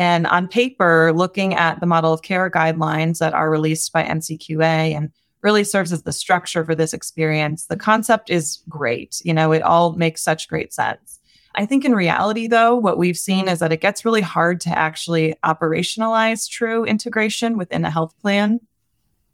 And 0.00 0.26
on 0.28 0.48
paper, 0.48 1.12
looking 1.14 1.54
at 1.54 1.78
the 1.78 1.86
model 1.86 2.10
of 2.10 2.22
care 2.22 2.50
guidelines 2.50 3.18
that 3.18 3.34
are 3.34 3.50
released 3.50 3.92
by 3.92 4.02
NCQA 4.02 4.96
and 4.96 5.12
really 5.42 5.62
serves 5.62 5.92
as 5.92 6.04
the 6.04 6.12
structure 6.12 6.64
for 6.64 6.74
this 6.74 6.94
experience, 6.94 7.66
the 7.66 7.76
concept 7.76 8.30
is 8.30 8.62
great. 8.66 9.20
You 9.24 9.34
know, 9.34 9.52
it 9.52 9.60
all 9.60 9.92
makes 9.92 10.22
such 10.22 10.48
great 10.48 10.72
sense. 10.72 11.20
I 11.54 11.66
think 11.66 11.84
in 11.84 11.94
reality, 11.94 12.46
though, 12.46 12.76
what 12.76 12.96
we've 12.96 13.18
seen 13.18 13.46
is 13.46 13.58
that 13.58 13.72
it 13.72 13.82
gets 13.82 14.06
really 14.06 14.22
hard 14.22 14.62
to 14.62 14.70
actually 14.70 15.34
operationalize 15.44 16.48
true 16.48 16.86
integration 16.86 17.58
within 17.58 17.84
a 17.84 17.90
health 17.90 18.14
plan 18.22 18.58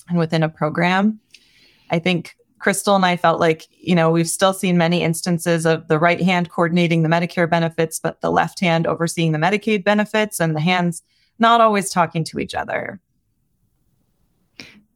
and 0.09 0.19
within 0.19 0.43
a 0.43 0.49
program. 0.49 1.21
I 1.91 2.01
think 2.01 2.35
Crystal 2.59 2.97
and 2.97 3.05
I 3.05 3.17
felt 3.17 3.41
like, 3.41 3.67
you 3.71 3.95
know, 3.95 4.11
we've 4.11 4.29
still 4.29 4.53
seen 4.53 4.79
many 4.79 5.03
instances 5.03 5.67
of 5.67 5.89
the 5.89 5.99
right 5.99 6.21
hand 6.21 6.51
coordinating 6.51 7.03
the 7.03 7.09
Medicare 7.09 7.49
benefits, 7.49 7.99
but 7.99 8.21
the 8.21 8.31
left 8.31 8.61
hand 8.61 8.87
overseeing 8.87 9.33
the 9.33 9.39
Medicaid 9.39 9.85
benefits 9.85 10.41
and 10.41 10.57
the 10.57 10.61
hands 10.61 11.03
not 11.39 11.61
always 11.61 11.91
talking 11.91 12.25
to 12.25 12.39
each 12.39 12.55
other. 12.55 13.01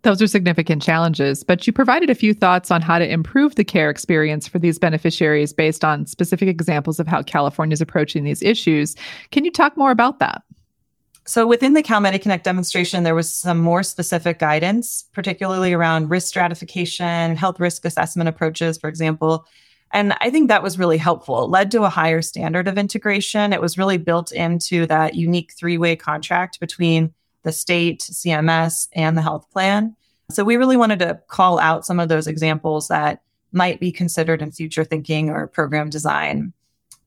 Those 0.02 0.22
are 0.22 0.26
significant 0.26 0.80
challenges, 0.80 1.44
but 1.44 1.66
you 1.66 1.74
provided 1.74 2.08
a 2.08 2.14
few 2.14 2.32
thoughts 2.32 2.70
on 2.70 2.80
how 2.80 2.98
to 2.98 3.06
improve 3.06 3.56
the 3.56 3.64
care 3.64 3.90
experience 3.90 4.48
for 4.48 4.58
these 4.58 4.78
beneficiaries 4.78 5.52
based 5.52 5.84
on 5.84 6.06
specific 6.06 6.48
examples 6.48 6.98
of 6.98 7.06
how 7.06 7.22
California 7.22 7.74
is 7.74 7.82
approaching 7.82 8.24
these 8.24 8.42
issues. 8.42 8.96
Can 9.30 9.44
you 9.44 9.50
talk 9.50 9.76
more 9.76 9.90
about 9.90 10.18
that? 10.18 10.42
So 11.30 11.46
within 11.46 11.74
the 11.74 11.82
Cal 11.84 12.00
MediConnect 12.00 12.42
demonstration, 12.42 13.04
there 13.04 13.14
was 13.14 13.32
some 13.32 13.60
more 13.60 13.84
specific 13.84 14.40
guidance, 14.40 15.04
particularly 15.12 15.72
around 15.72 16.10
risk 16.10 16.26
stratification, 16.26 17.36
health 17.36 17.60
risk 17.60 17.84
assessment 17.84 18.28
approaches, 18.28 18.76
for 18.76 18.88
example. 18.88 19.46
And 19.92 20.12
I 20.20 20.30
think 20.30 20.48
that 20.48 20.64
was 20.64 20.76
really 20.76 20.98
helpful. 20.98 21.44
It 21.44 21.50
led 21.50 21.70
to 21.70 21.84
a 21.84 21.88
higher 21.88 22.20
standard 22.20 22.66
of 22.66 22.76
integration. 22.76 23.52
It 23.52 23.60
was 23.60 23.78
really 23.78 23.96
built 23.96 24.32
into 24.32 24.86
that 24.86 25.14
unique 25.14 25.52
three 25.56 25.78
way 25.78 25.94
contract 25.94 26.58
between 26.58 27.14
the 27.44 27.52
state, 27.52 28.00
CMS, 28.00 28.88
and 28.94 29.16
the 29.16 29.22
health 29.22 29.48
plan. 29.52 29.94
So 30.32 30.42
we 30.42 30.56
really 30.56 30.76
wanted 30.76 30.98
to 30.98 31.20
call 31.28 31.60
out 31.60 31.86
some 31.86 32.00
of 32.00 32.08
those 32.08 32.26
examples 32.26 32.88
that 32.88 33.22
might 33.52 33.78
be 33.78 33.92
considered 33.92 34.42
in 34.42 34.50
future 34.50 34.82
thinking 34.82 35.30
or 35.30 35.46
program 35.46 35.90
design. 35.90 36.54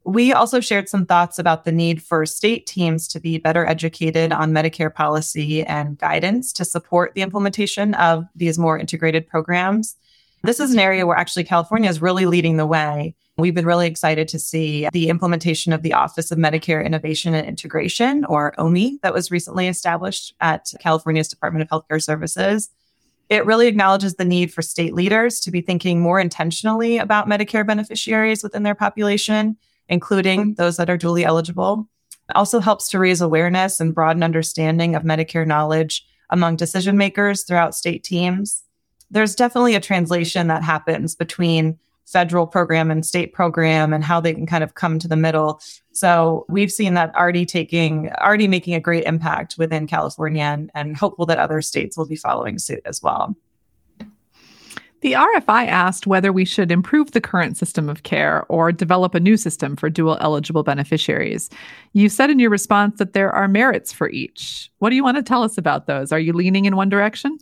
We 0.06 0.34
also 0.34 0.60
shared 0.60 0.90
some 0.90 1.06
thoughts 1.06 1.40
about 1.40 1.64
the 1.64 1.72
need 1.72 2.04
for 2.04 2.26
state 2.26 2.68
teams 2.68 3.08
to 3.10 3.22
be 3.22 3.38
better 3.38 3.66
educated 3.66 4.34
on 4.34 4.52
Medicare 4.52 4.94
policy 4.94 5.64
and 5.64 5.98
guidance 5.98 6.52
to 6.54 6.66
support 6.66 7.14
the 7.14 7.22
implementation 7.22 7.94
of 7.94 8.26
these 8.36 8.60
more 8.60 8.78
integrated 8.78 9.26
programs. 9.26 9.96
This 10.44 10.60
is 10.60 10.74
an 10.74 10.80
area 10.80 11.08
where 11.08 11.16
actually 11.16 11.46
California 11.46 11.90
is 11.90 12.02
really 12.02 12.26
leading 12.26 12.58
the 12.58 12.66
way. 12.66 13.16
We've 13.38 13.56
been 13.56 13.66
really 13.66 13.88
excited 13.88 14.28
to 14.28 14.40
see 14.40 14.90
the 14.92 15.08
implementation 15.08 15.72
of 15.72 15.84
the 15.84 15.94
Office 15.94 16.32
of 16.32 16.38
Medicare 16.38 16.86
Innovation 16.86 17.34
and 17.34 17.48
Integration, 17.48 18.26
or 18.26 18.54
OMI, 18.60 19.00
that 19.04 19.14
was 19.14 19.32
recently 19.32 19.70
established 19.70 20.36
at 20.42 20.74
California's 20.80 21.30
Department 21.30 21.64
of 21.64 21.70
Healthcare 21.70 22.04
Services. 22.04 22.70
It 23.30 23.46
really 23.46 23.68
acknowledges 23.68 24.16
the 24.16 24.26
need 24.26 24.54
for 24.54 24.62
state 24.62 24.94
leaders 24.94 25.40
to 25.40 25.50
be 25.50 25.62
thinking 25.62 26.02
more 26.02 26.20
intentionally 26.20 26.98
about 26.98 27.30
Medicare 27.30 27.66
beneficiaries 27.66 28.44
within 28.44 28.64
their 28.64 28.76
population 28.76 29.58
including 29.90 30.42
mm-hmm. 30.42 30.54
those 30.54 30.78
that 30.78 30.90
are 30.90 30.98
dually 30.98 31.24
eligible. 31.24 31.88
It 32.30 32.36
also 32.36 32.60
helps 32.60 32.90
to 32.90 33.00
raise 33.00 33.22
awareness 33.22 33.80
and 33.80 33.94
broaden 33.94 34.24
understanding 34.24 34.96
of 34.96 35.04
Medicare 35.04 35.48
knowledge 35.48 36.06
among 36.30 36.56
decision 36.56 36.98
makers 36.98 37.44
throughout 37.44 37.76
state 37.76 38.04
teams. 38.04 38.64
There's 39.12 39.36
definitely 39.36 39.76
a 39.76 39.80
translation 39.80 40.48
that 40.48 40.64
happens 40.64 41.16
between 41.16 41.78
federal 42.06 42.48
program 42.48 42.92
and 42.92 43.06
state 43.06 43.34
program 43.34 43.94
and 43.94 44.04
how 44.04 44.20
they 44.20 44.34
can 44.34 44.46
kind 44.46 44.64
of 44.64 44.76
come 44.76 45.00
to 45.00 45.08
the 45.08 45.16
middle. 45.16 45.62
So 45.94 46.46
we've 46.50 46.72
seen 46.72 46.96
that 46.96 47.16
already 47.16 47.46
taking, 47.46 48.10
already 48.22 48.48
making 48.48 48.76
a 48.76 48.80
great 48.80 49.06
impact 49.06 49.56
within 49.58 49.88
California 49.88 50.44
and, 50.44 50.72
and 50.74 50.98
hopeful 50.98 51.26
that 51.28 51.40
other 51.40 51.62
states 51.62 51.98
will 51.98 52.08
be 52.08 52.16
following 52.16 52.58
suit 52.60 52.82
as 52.86 53.02
well. 53.02 53.36
The 55.04 55.12
RFI 55.12 55.68
asked 55.68 56.08
whether 56.08 56.32
we 56.32 56.46
should 56.46 56.72
improve 56.72 57.12
the 57.12 57.20
current 57.20 57.58
system 57.58 57.90
of 57.90 58.04
care 58.04 58.46
or 58.48 58.72
develop 58.72 59.14
a 59.14 59.20
new 59.20 59.36
system 59.36 59.76
for 59.76 59.90
dual 59.90 60.18
eligible 60.22 60.64
beneficiaries. 60.64 61.50
You 61.92 62.08
said 62.08 62.30
in 62.30 62.40
your 62.40 62.50
response 62.50 63.00
that 63.00 63.12
there 63.12 63.30
are 63.30 63.50
merits 63.50 63.92
for 63.92 64.10
each. 64.10 64.72
What 64.80 64.92
do 64.92 64.96
you 64.96 65.04
want 65.04 65.18
to 65.18 65.24
tell 65.24 65.44
us 65.44 65.58
about 65.58 65.88
those? 65.88 66.14
Are 66.14 66.20
you 66.20 66.32
leaning 66.32 66.64
in 66.64 66.78
one 66.78 66.88
direction? 66.88 67.38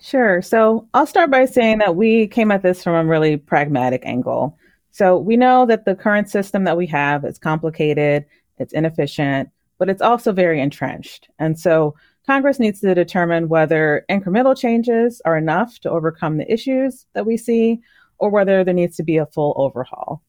Sure. 0.00 0.42
So 0.42 0.88
I'll 0.92 1.06
start 1.06 1.30
by 1.30 1.44
saying 1.44 1.78
that 1.78 1.94
we 1.94 2.26
came 2.26 2.50
at 2.50 2.64
this 2.64 2.82
from 2.82 2.94
a 2.94 3.08
really 3.08 3.36
pragmatic 3.36 4.04
angle. 4.04 4.58
So 4.90 5.16
we 5.16 5.36
know 5.36 5.66
that 5.66 5.84
the 5.84 5.94
current 5.94 6.28
system 6.28 6.64
that 6.64 6.76
we 6.76 6.88
have 6.88 7.24
is 7.24 7.38
complicated, 7.38 8.26
it's 8.58 8.72
inefficient, 8.72 9.50
but 9.78 9.88
it's 9.88 10.02
also 10.02 10.32
very 10.32 10.60
entrenched. 10.60 11.28
And 11.38 11.56
so 11.56 11.94
Congress 12.26 12.60
needs 12.60 12.80
to 12.80 12.94
determine 12.94 13.48
whether 13.48 14.04
incremental 14.08 14.56
changes 14.56 15.20
are 15.24 15.36
enough 15.36 15.78
to 15.80 15.90
overcome 15.90 16.36
the 16.36 16.52
issues 16.52 17.06
that 17.14 17.26
we 17.26 17.36
see 17.36 17.80
or 18.18 18.30
whether 18.30 18.62
there 18.62 18.74
needs 18.74 18.96
to 18.96 19.02
be 19.02 19.16
a 19.16 19.26
full 19.26 19.52
overhaul. 19.56 20.22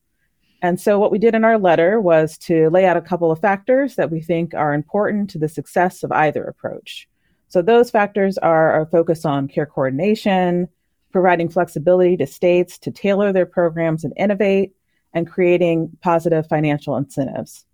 And 0.63 0.79
so, 0.79 0.97
what 0.97 1.11
we 1.11 1.19
did 1.19 1.35
in 1.35 1.43
our 1.43 1.59
letter 1.59 1.99
was 1.99 2.37
to 2.39 2.69
lay 2.69 2.85
out 2.85 2.97
a 2.97 3.01
couple 3.01 3.31
of 3.31 3.39
factors 3.39 3.95
that 3.95 4.09
we 4.09 4.21
think 4.21 4.53
are 4.53 4.73
important 4.73 5.29
to 5.31 5.37
the 5.37 5.49
success 5.49 6.03
of 6.03 6.11
either 6.11 6.43
approach. 6.43 7.07
So, 7.49 7.61
those 7.61 7.91
factors 7.91 8.37
are 8.37 8.81
a 8.81 8.85
focus 8.87 9.25
on 9.25 9.49
care 9.49 9.65
coordination, 9.65 10.69
providing 11.11 11.49
flexibility 11.49 12.17
to 12.17 12.25
states 12.25 12.79
to 12.79 12.91
tailor 12.91 13.33
their 13.33 13.45
programs 13.45 14.05
and 14.05 14.13
innovate, 14.17 14.73
and 15.13 15.29
creating 15.29 15.91
positive 16.01 16.47
financial 16.47 16.95
incentives. 16.95 17.65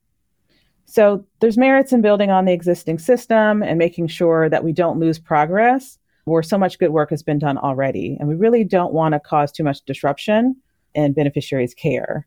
So 0.89 1.24
there's 1.39 1.58
merits 1.58 1.93
in 1.93 2.01
building 2.01 2.31
on 2.31 2.46
the 2.46 2.51
existing 2.51 2.98
system 2.98 3.62
and 3.62 3.77
making 3.77 4.08
sure 4.08 4.50
that 4.50 4.63
we 4.63 4.74
don't 4.74 5.00
lose 5.00 5.19
progress 5.19 6.00
where 6.25 6.41
so 6.41 6.58
much 6.58 6.79
good 6.79 6.89
work 6.89 7.12
has 7.12 7.22
been 7.22 7.38
done 7.38 7.60
already. 7.60 8.17
And 8.19 8.27
we 8.27 8.34
really 8.34 8.63
don't 8.63 8.91
want 8.91 9.13
to 9.13 9.19
cause 9.19 9.51
too 9.51 9.63
much 9.63 9.86
disruption 9.86 10.55
in 10.96 11.13
beneficiaries' 11.13 11.75
care. 11.75 12.25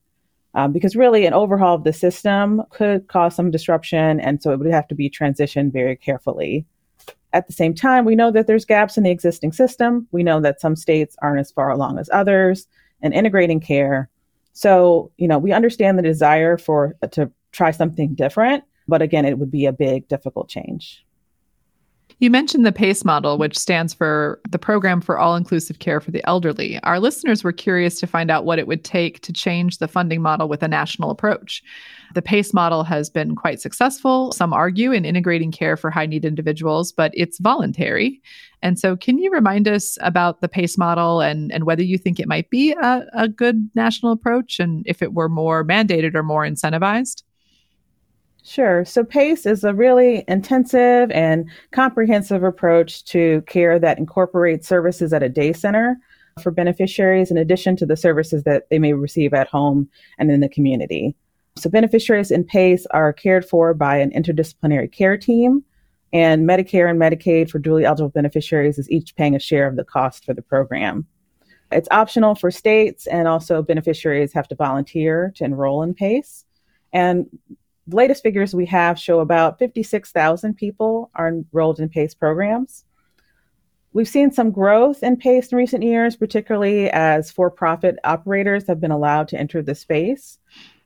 Um, 0.54 0.72
because 0.72 0.94
really, 0.94 1.26
an 1.26 1.32
overhaul 1.32 1.74
of 1.74 1.84
the 1.84 1.92
system 1.92 2.62
could 2.70 3.08
cause 3.08 3.34
some 3.34 3.50
disruption. 3.50 4.20
And 4.20 4.40
so 4.40 4.52
it 4.52 4.60
would 4.60 4.70
have 4.70 4.86
to 4.88 4.94
be 4.94 5.10
transitioned 5.10 5.72
very 5.72 5.96
carefully. 5.96 6.64
At 7.32 7.48
the 7.48 7.52
same 7.52 7.74
time, 7.74 8.04
we 8.04 8.14
know 8.14 8.30
that 8.30 8.46
there's 8.46 8.64
gaps 8.64 8.96
in 8.96 9.02
the 9.02 9.10
existing 9.10 9.52
system. 9.52 10.06
We 10.12 10.22
know 10.22 10.40
that 10.40 10.60
some 10.60 10.76
states 10.76 11.16
aren't 11.20 11.40
as 11.40 11.50
far 11.50 11.70
along 11.70 11.98
as 11.98 12.10
others 12.12 12.68
in 13.00 13.12
integrating 13.12 13.58
care. 13.58 14.08
So, 14.52 15.10
you 15.16 15.26
know, 15.26 15.38
we 15.38 15.50
understand 15.52 15.98
the 15.98 16.02
desire 16.02 16.58
for 16.58 16.94
to 17.12 17.32
try 17.52 17.70
something 17.70 18.14
different. 18.14 18.64
But 18.88 19.02
again, 19.02 19.24
it 19.24 19.38
would 19.38 19.50
be 19.50 19.66
a 19.66 19.72
big, 19.72 20.08
difficult 20.08 20.48
change. 20.48 21.04
You 22.18 22.30
mentioned 22.30 22.64
the 22.64 22.72
PACE 22.72 23.04
model, 23.04 23.36
which 23.36 23.58
stands 23.58 23.92
for 23.92 24.40
the 24.48 24.58
Program 24.58 25.00
for 25.00 25.18
All 25.18 25.34
Inclusive 25.34 25.80
Care 25.80 26.00
for 26.00 26.12
the 26.12 26.24
Elderly. 26.24 26.78
Our 26.84 27.00
listeners 27.00 27.42
were 27.42 27.52
curious 27.52 27.98
to 27.98 28.06
find 28.06 28.30
out 28.30 28.44
what 28.44 28.60
it 28.60 28.68
would 28.68 28.84
take 28.84 29.20
to 29.22 29.32
change 29.32 29.78
the 29.78 29.88
funding 29.88 30.22
model 30.22 30.46
with 30.46 30.62
a 30.62 30.68
national 30.68 31.10
approach. 31.10 31.64
The 32.14 32.22
PACE 32.22 32.54
model 32.54 32.84
has 32.84 33.10
been 33.10 33.34
quite 33.34 33.60
successful, 33.60 34.30
some 34.30 34.52
argue, 34.52 34.92
in 34.92 35.04
integrating 35.04 35.50
care 35.50 35.76
for 35.76 35.90
high 35.90 36.06
need 36.06 36.24
individuals, 36.24 36.92
but 36.92 37.10
it's 37.14 37.38
voluntary. 37.38 38.22
And 38.62 38.78
so, 38.78 38.96
can 38.96 39.18
you 39.18 39.32
remind 39.32 39.66
us 39.66 39.98
about 40.00 40.40
the 40.40 40.48
PACE 40.48 40.78
model 40.78 41.20
and, 41.20 41.50
and 41.50 41.64
whether 41.64 41.82
you 41.82 41.98
think 41.98 42.20
it 42.20 42.28
might 42.28 42.50
be 42.50 42.70
a, 42.70 43.04
a 43.14 43.26
good 43.26 43.68
national 43.74 44.12
approach 44.12 44.60
and 44.60 44.84
if 44.86 45.02
it 45.02 45.12
were 45.12 45.28
more 45.28 45.64
mandated 45.64 46.14
or 46.14 46.22
more 46.22 46.44
incentivized? 46.44 47.24
Sure. 48.44 48.84
So 48.84 49.04
PACE 49.04 49.46
is 49.46 49.62
a 49.62 49.72
really 49.72 50.24
intensive 50.26 51.10
and 51.12 51.48
comprehensive 51.70 52.42
approach 52.42 53.04
to 53.04 53.42
care 53.46 53.78
that 53.78 53.98
incorporates 53.98 54.66
services 54.66 55.12
at 55.12 55.22
a 55.22 55.28
day 55.28 55.52
center 55.52 55.96
for 56.42 56.50
beneficiaries 56.50 57.30
in 57.30 57.36
addition 57.36 57.76
to 57.76 57.86
the 57.86 57.96
services 57.96 58.42
that 58.44 58.68
they 58.68 58.78
may 58.80 58.94
receive 58.94 59.32
at 59.32 59.48
home 59.48 59.88
and 60.18 60.30
in 60.30 60.40
the 60.40 60.48
community. 60.48 61.14
So 61.56 61.70
beneficiaries 61.70 62.30
in 62.30 62.44
PACE 62.44 62.86
are 62.90 63.12
cared 63.12 63.44
for 63.44 63.74
by 63.74 63.98
an 63.98 64.10
interdisciplinary 64.10 64.90
care 64.90 65.16
team 65.16 65.64
And 66.12 66.46
Medicare 66.48 66.90
and 66.90 67.00
Medicaid 67.00 67.50
for 67.50 67.58
dually 67.58 67.84
eligible 67.84 68.10
beneficiaries 68.10 68.78
is 68.78 68.90
each 68.90 69.16
paying 69.16 69.34
a 69.34 69.38
share 69.38 69.66
of 69.66 69.76
the 69.76 69.84
cost 69.84 70.24
for 70.24 70.34
the 70.34 70.42
program. 70.42 71.06
It's 71.70 71.88
optional 71.90 72.34
for 72.34 72.50
states, 72.50 73.06
and 73.06 73.26
also 73.26 73.62
beneficiaries 73.62 74.32
have 74.34 74.46
to 74.48 74.54
volunteer 74.54 75.32
to 75.36 75.44
enroll 75.44 75.82
in 75.82 75.94
PACE. 75.94 76.44
And 76.92 77.26
the 77.86 77.96
latest 77.96 78.22
figures 78.22 78.54
we 78.54 78.66
have 78.66 78.98
show 78.98 79.20
about 79.20 79.58
56,000 79.58 80.54
people 80.54 81.10
are 81.14 81.28
enrolled 81.28 81.80
in 81.80 81.88
PACE 81.88 82.14
programs. 82.14 82.84
We've 83.94 84.08
seen 84.08 84.30
some 84.30 84.50
growth 84.50 85.02
in 85.02 85.16
PACE 85.16 85.52
in 85.52 85.58
recent 85.58 85.82
years, 85.82 86.16
particularly 86.16 86.88
as 86.90 87.30
for 87.30 87.50
profit 87.50 87.96
operators 88.04 88.66
have 88.66 88.80
been 88.80 88.90
allowed 88.90 89.28
to 89.28 89.38
enter 89.38 89.62
the 89.62 89.74
space. 89.74 90.38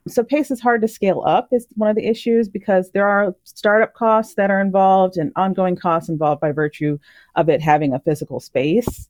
So, 0.09 0.23
PACE 0.23 0.53
is 0.53 0.61
hard 0.61 0.83
to 0.83 0.89
scale 0.89 1.23
up, 1.27 1.49
is 1.53 1.67
one 1.75 1.91
of 1.91 1.97
the 1.97 2.07
issues 2.07 2.49
because 2.49 2.93
there 2.93 3.09
are 3.09 3.35
startup 3.45 3.95
costs 3.95 4.35
that 4.35 4.51
are 4.51 4.61
involved 4.61 5.17
and 5.17 5.33
ongoing 5.35 5.77
costs 5.77 6.09
involved 6.09 6.41
by 6.41 6.53
virtue 6.53 6.99
of 7.35 7.49
it 7.49 7.61
having 7.61 7.93
a 7.93 8.01
physical 8.01 8.39
space. 8.39 9.09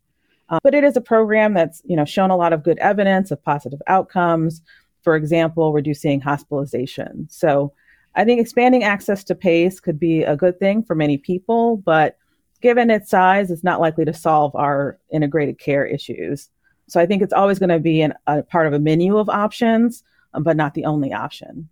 Uh, 0.48 0.58
but 0.62 0.74
it 0.74 0.84
is 0.84 0.96
a 0.96 1.00
program 1.00 1.54
that's 1.54 1.82
you 1.84 1.96
know 1.96 2.04
shown 2.04 2.30
a 2.30 2.36
lot 2.36 2.52
of 2.52 2.62
good 2.62 2.78
evidence 2.78 3.30
of 3.30 3.42
positive 3.42 3.80
outcomes. 3.86 4.62
For 5.06 5.14
example, 5.14 5.72
reducing 5.72 6.20
hospitalization. 6.20 7.28
So 7.30 7.72
I 8.16 8.24
think 8.24 8.40
expanding 8.40 8.82
access 8.82 9.22
to 9.22 9.36
PACE 9.36 9.78
could 9.78 10.00
be 10.00 10.24
a 10.24 10.34
good 10.34 10.58
thing 10.58 10.82
for 10.82 10.96
many 10.96 11.16
people, 11.16 11.76
but 11.76 12.18
given 12.60 12.90
its 12.90 13.08
size, 13.08 13.52
it's 13.52 13.62
not 13.62 13.80
likely 13.80 14.04
to 14.04 14.12
solve 14.12 14.52
our 14.56 14.98
integrated 15.12 15.60
care 15.60 15.86
issues. 15.86 16.48
So 16.88 16.98
I 16.98 17.06
think 17.06 17.22
it's 17.22 17.32
always 17.32 17.60
going 17.60 17.68
to 17.68 17.78
be 17.78 18.02
an, 18.02 18.14
a 18.26 18.42
part 18.42 18.66
of 18.66 18.72
a 18.72 18.80
menu 18.80 19.16
of 19.16 19.28
options, 19.28 20.02
but 20.40 20.56
not 20.56 20.74
the 20.74 20.86
only 20.86 21.12
option. 21.12 21.68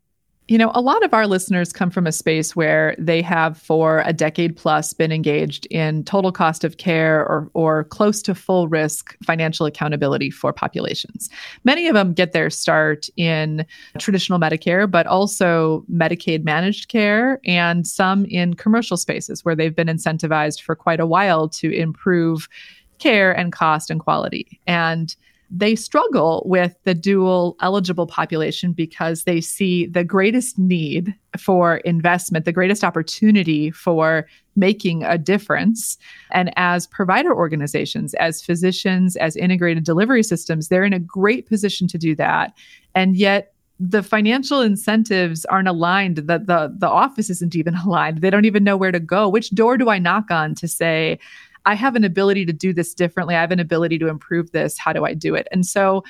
You 0.47 0.59
know, 0.59 0.71
a 0.75 0.83
lot 0.83 1.03
of 1.03 1.15
our 1.15 1.27
listeners 1.27 1.73
come 1.73 1.91
from 1.91 2.07
a 2.07 2.13
space 2.13 2.55
where 2.55 2.95
they 2.99 3.23
have 3.23 3.57
for 3.57 4.03
a 4.05 4.13
decade 4.13 4.57
plus 4.57 4.93
been 4.93 5.11
engaged 5.11 5.67
in 5.71 6.05
total 6.05 6.33
cost 6.33 6.65
of 6.65 6.77
care 6.77 7.21
or, 7.27 7.51
or 7.55 7.85
close 7.85 8.21
to 8.23 8.35
full 8.35 8.69
risk 8.69 9.17
financial 9.25 9.65
accountability 9.65 10.29
for 10.29 10.53
populations. 10.53 11.31
Many 11.65 11.89
of 11.89 11.95
them 11.95 12.13
get 12.13 12.33
their 12.33 12.51
start 12.51 13.09
in 13.17 13.65
traditional 13.99 14.39
Medicare, 14.39 14.91
but 14.91 15.07
also 15.07 15.83
Medicaid 15.91 16.45
managed 16.45 16.89
care, 16.89 17.41
and 17.47 17.87
some 17.87 18.27
in 18.27 18.53
commercial 18.53 18.99
spaces 18.99 19.47
where 19.47 19.57
they've 19.57 19.75
been 19.75 19.89
incentivized 19.89 20.61
for 20.61 20.77
quite 20.77 21.01
a 21.01 21.07
while 21.07 21.49
to 21.49 21.71
improve 21.71 22.51
care 22.99 23.33
and 23.33 23.51
cost 23.51 23.89
and 23.89 23.99
quality. 23.99 24.61
And 24.67 25.17
they 25.51 25.77
struggle 25.77 26.43
with 26.47 26.77
the 26.85 26.95
dual 26.95 27.57
eligible 27.61 28.07
population 28.07 28.73
because 28.73 29.25
they 29.25 29.41
see 29.41 29.87
the 29.87 30.05
greatest 30.05 30.59
need 30.59 31.15
for 31.39 31.79
investment, 31.79 32.45
the 32.45 32.53
greatest 32.53 32.83
opportunity 32.83 33.71
for 33.71 34.27
making 34.57 35.03
a 35.05 35.19
difference. 35.19 35.99
And 36.31 36.53
as 36.57 36.87
provider 36.87 37.35
organizations, 37.35 38.15
as 38.15 38.43
physicians, 38.43 39.17
as 39.17 39.37
integrated 39.37 39.85
delivery 39.85 40.23
systems, 40.23 40.69
they're 40.69 40.85
in 40.85 40.93
a 40.93 40.99
great 40.99 41.49
position 41.49 41.89
to 41.89 41.99
do 41.99 42.15
that. 42.17 42.53
And 42.95 43.17
yet, 43.17 43.55
the 43.81 44.05
financial 44.05 44.61
incentives 44.61 45.45
aren't 45.47 45.67
aligned 45.67 46.19
the, 46.19 46.39
the 46.39 46.73
the 46.79 46.89
office 46.89 47.29
isn't 47.29 47.57
even 47.57 47.75
aligned 47.85 48.21
they 48.21 48.31
don't 48.31 48.45
even 48.45 48.63
know 48.63 48.77
where 48.77 48.93
to 48.93 49.01
go 49.01 49.29
which 49.29 49.51
door 49.51 49.77
do 49.77 49.91
i 49.91 49.99
knock 49.99 50.31
on 50.31 50.55
to 50.55 50.69
say 50.69 51.19
I 51.67 51.75
have 51.75 51.97
an 51.97 52.05
ability 52.05 52.45
to 52.47 52.53
do 52.53 52.73
this 52.73 52.95
differently. 52.95 53.35
I 53.35 53.41
have 53.41 53.51
an 53.51 53.61
ability 53.61 53.99
to 53.99 54.09
improve 54.09 54.53
this. 54.53 54.79
How 54.79 54.93
do 54.93 55.05
I 55.05 55.15
do 55.15 55.35
it? 55.35 55.49
And 55.51 55.65
so, 55.65 56.05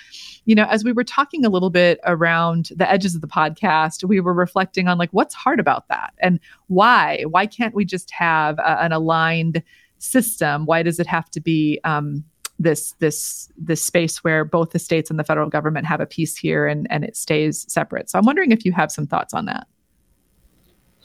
you 0.45 0.55
know, 0.55 0.67
as 0.69 0.85
we 0.85 0.93
were 0.93 1.05
talking 1.05 1.45
a 1.45 1.49
little 1.49 1.71
bit 1.71 2.01
around 2.05 2.71
the 2.75 2.91
edges 2.91 3.15
of 3.15 3.21
the 3.21 3.29
podcast, 3.29 4.05
we 4.05 4.21
were 4.21 4.35
reflecting 4.35 4.89
on 4.89 4.99
like 4.99 5.11
what's 5.13 5.35
hard 5.35 5.61
about 5.61 5.89
that 5.89 6.15
and 6.19 6.41
why? 6.67 7.25
Why 7.29 7.47
can't 7.47 7.75
we 7.75 7.85
just 7.85 8.11
have 8.11 8.59
a, 8.59 8.83
an 8.83 8.93
aligned 8.93 9.63
system? 9.99 10.67
Why 10.67 10.83
does 10.83 10.99
it 10.99 11.07
have 11.07 11.31
to 11.31 11.41
be 11.41 11.81
um, 11.85 12.25
this 12.59 12.93
this 12.99 13.49
this 13.57 13.83
space 13.83 14.23
where 14.23 14.45
both 14.45 14.71
the 14.71 14.79
states 14.79 15.11
and 15.11 15.19
the 15.19 15.25
federal 15.25 15.49
government 15.49 15.87
have 15.87 16.01
a 16.01 16.07
piece 16.07 16.37
here 16.37 16.67
and 16.67 16.87
and 16.91 17.05
it 17.05 17.17
stays 17.17 17.65
separate? 17.73 18.11
So 18.11 18.19
I'm 18.19 18.27
wondering 18.27 18.53
if 18.53 18.65
you 18.65 18.73
have 18.73 18.91
some 18.91 19.07
thoughts 19.07 19.35
on 19.35 19.47
that. 19.47 19.67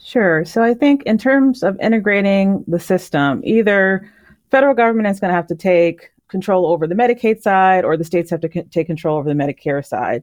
Sure. 0.02 0.44
So 0.44 0.62
I 0.62 0.74
think 0.74 1.02
in 1.04 1.18
terms 1.18 1.62
of 1.62 1.78
integrating 1.78 2.64
the 2.66 2.80
system, 2.80 3.42
either 3.44 4.10
federal 4.50 4.74
government 4.74 5.08
is 5.08 5.20
going 5.20 5.30
to 5.30 5.34
have 5.34 5.46
to 5.48 5.54
take 5.54 6.10
control 6.28 6.66
over 6.66 6.86
the 6.86 6.94
Medicaid 6.94 7.42
side, 7.42 7.84
or 7.84 7.96
the 7.96 8.04
states 8.04 8.30
have 8.30 8.40
to 8.40 8.50
c- 8.52 8.62
take 8.62 8.86
control 8.86 9.18
over 9.18 9.28
the 9.28 9.34
Medicare 9.34 9.84
side. 9.84 10.22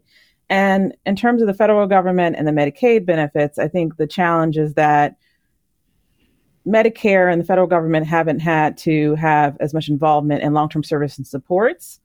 And 0.50 0.96
in 1.06 1.16
terms 1.16 1.42
of 1.42 1.48
the 1.48 1.54
federal 1.54 1.88
government 1.88 2.38
and 2.38 2.48
the 2.48 2.52
Medicaid 2.52 3.06
benefits, 3.06 3.60
I 3.60 3.68
think 3.68 3.98
the 3.98 4.08
challenge 4.08 4.58
is 4.58 4.74
that 4.76 5.18
Medicare 6.66 7.32
and 7.32 7.42
the 7.42 7.46
federal 7.46 7.68
government 7.68 8.08
haven't 8.08 8.40
had 8.40 8.78
to 8.80 9.16
have 9.16 9.58
as 9.60 9.74
much 9.74 9.90
involvement 9.90 10.44
in 10.44 10.54
long 10.54 10.70
term 10.70 10.84
service 10.84 11.18
and 11.18 11.28
supports. 11.28 12.00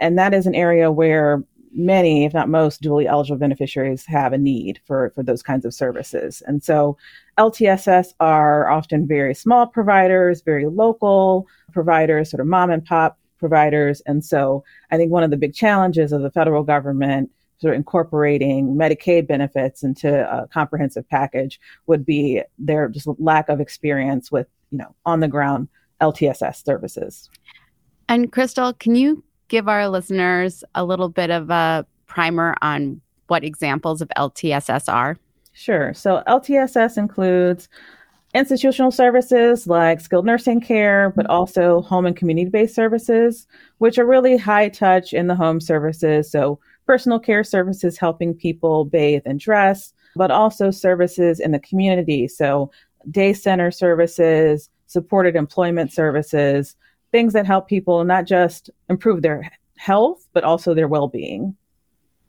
And 0.00 0.18
that 0.18 0.34
is 0.34 0.46
an 0.46 0.54
area 0.54 0.92
where 0.92 1.42
many, 1.72 2.24
if 2.24 2.34
not 2.34 2.48
most, 2.48 2.82
dually 2.82 3.06
eligible 3.06 3.38
beneficiaries 3.38 4.04
have 4.06 4.32
a 4.32 4.38
need 4.38 4.80
for, 4.84 5.10
for 5.14 5.22
those 5.22 5.42
kinds 5.42 5.64
of 5.64 5.74
services. 5.74 6.42
And 6.46 6.62
so 6.62 6.96
LTSS 7.38 8.14
are 8.20 8.68
often 8.70 9.06
very 9.06 9.34
small 9.34 9.66
providers, 9.66 10.42
very 10.42 10.66
local 10.66 11.46
providers, 11.72 12.30
sort 12.30 12.40
of 12.40 12.46
mom 12.46 12.70
and 12.70 12.84
pop 12.84 13.18
providers. 13.38 14.02
And 14.06 14.24
so 14.24 14.64
I 14.90 14.96
think 14.96 15.12
one 15.12 15.22
of 15.22 15.30
the 15.30 15.36
big 15.36 15.54
challenges 15.54 16.12
of 16.12 16.22
the 16.22 16.30
federal 16.30 16.62
government 16.62 17.30
sort 17.60 17.74
of 17.74 17.78
incorporating 17.78 18.76
Medicaid 18.76 19.26
benefits 19.26 19.82
into 19.82 20.08
a 20.30 20.46
comprehensive 20.48 21.08
package 21.08 21.60
would 21.86 22.06
be 22.06 22.42
their 22.58 22.88
just 22.88 23.08
lack 23.18 23.48
of 23.48 23.60
experience 23.60 24.30
with, 24.30 24.46
you 24.70 24.78
know, 24.78 24.94
on 25.04 25.20
the 25.20 25.28
ground 25.28 25.68
LTSS 26.00 26.64
services. 26.64 27.28
And 28.08 28.32
Crystal, 28.32 28.72
can 28.74 28.94
you 28.94 29.24
give 29.48 29.68
our 29.68 29.88
listeners 29.88 30.62
a 30.74 30.84
little 30.84 31.08
bit 31.08 31.30
of 31.30 31.50
a 31.50 31.86
primer 32.06 32.54
on 32.62 33.00
what 33.26 33.44
examples 33.44 34.00
of 34.00 34.08
LTSS 34.16 34.92
are? 34.92 35.18
Sure. 35.52 35.92
So 35.92 36.22
LTSS 36.26 36.96
includes 36.96 37.68
institutional 38.34 38.90
services 38.90 39.66
like 39.66 40.00
skilled 40.00 40.26
nursing 40.26 40.60
care, 40.60 41.12
but 41.16 41.24
mm-hmm. 41.24 41.32
also 41.32 41.82
home 41.82 42.06
and 42.06 42.16
community 42.16 42.50
based 42.50 42.74
services, 42.74 43.46
which 43.78 43.98
are 43.98 44.06
really 44.06 44.36
high 44.36 44.68
touch 44.68 45.12
in 45.12 45.26
the 45.26 45.34
home 45.34 45.60
services. 45.60 46.30
So 46.30 46.58
personal 46.86 47.18
care 47.18 47.44
services 47.44 47.98
helping 47.98 48.34
people 48.34 48.84
bathe 48.84 49.22
and 49.26 49.40
dress, 49.40 49.92
but 50.16 50.30
also 50.30 50.70
services 50.70 51.40
in 51.40 51.52
the 51.52 51.58
community. 51.58 52.28
So 52.28 52.70
day 53.10 53.32
center 53.32 53.70
services, 53.70 54.68
supported 54.86 55.36
employment 55.36 55.92
services, 55.92 56.76
things 57.12 57.32
that 57.32 57.46
help 57.46 57.68
people 57.68 58.04
not 58.04 58.26
just 58.26 58.70
improve 58.88 59.22
their 59.22 59.50
health, 59.76 60.26
but 60.32 60.44
also 60.44 60.74
their 60.74 60.88
well 60.88 61.08
being. 61.08 61.56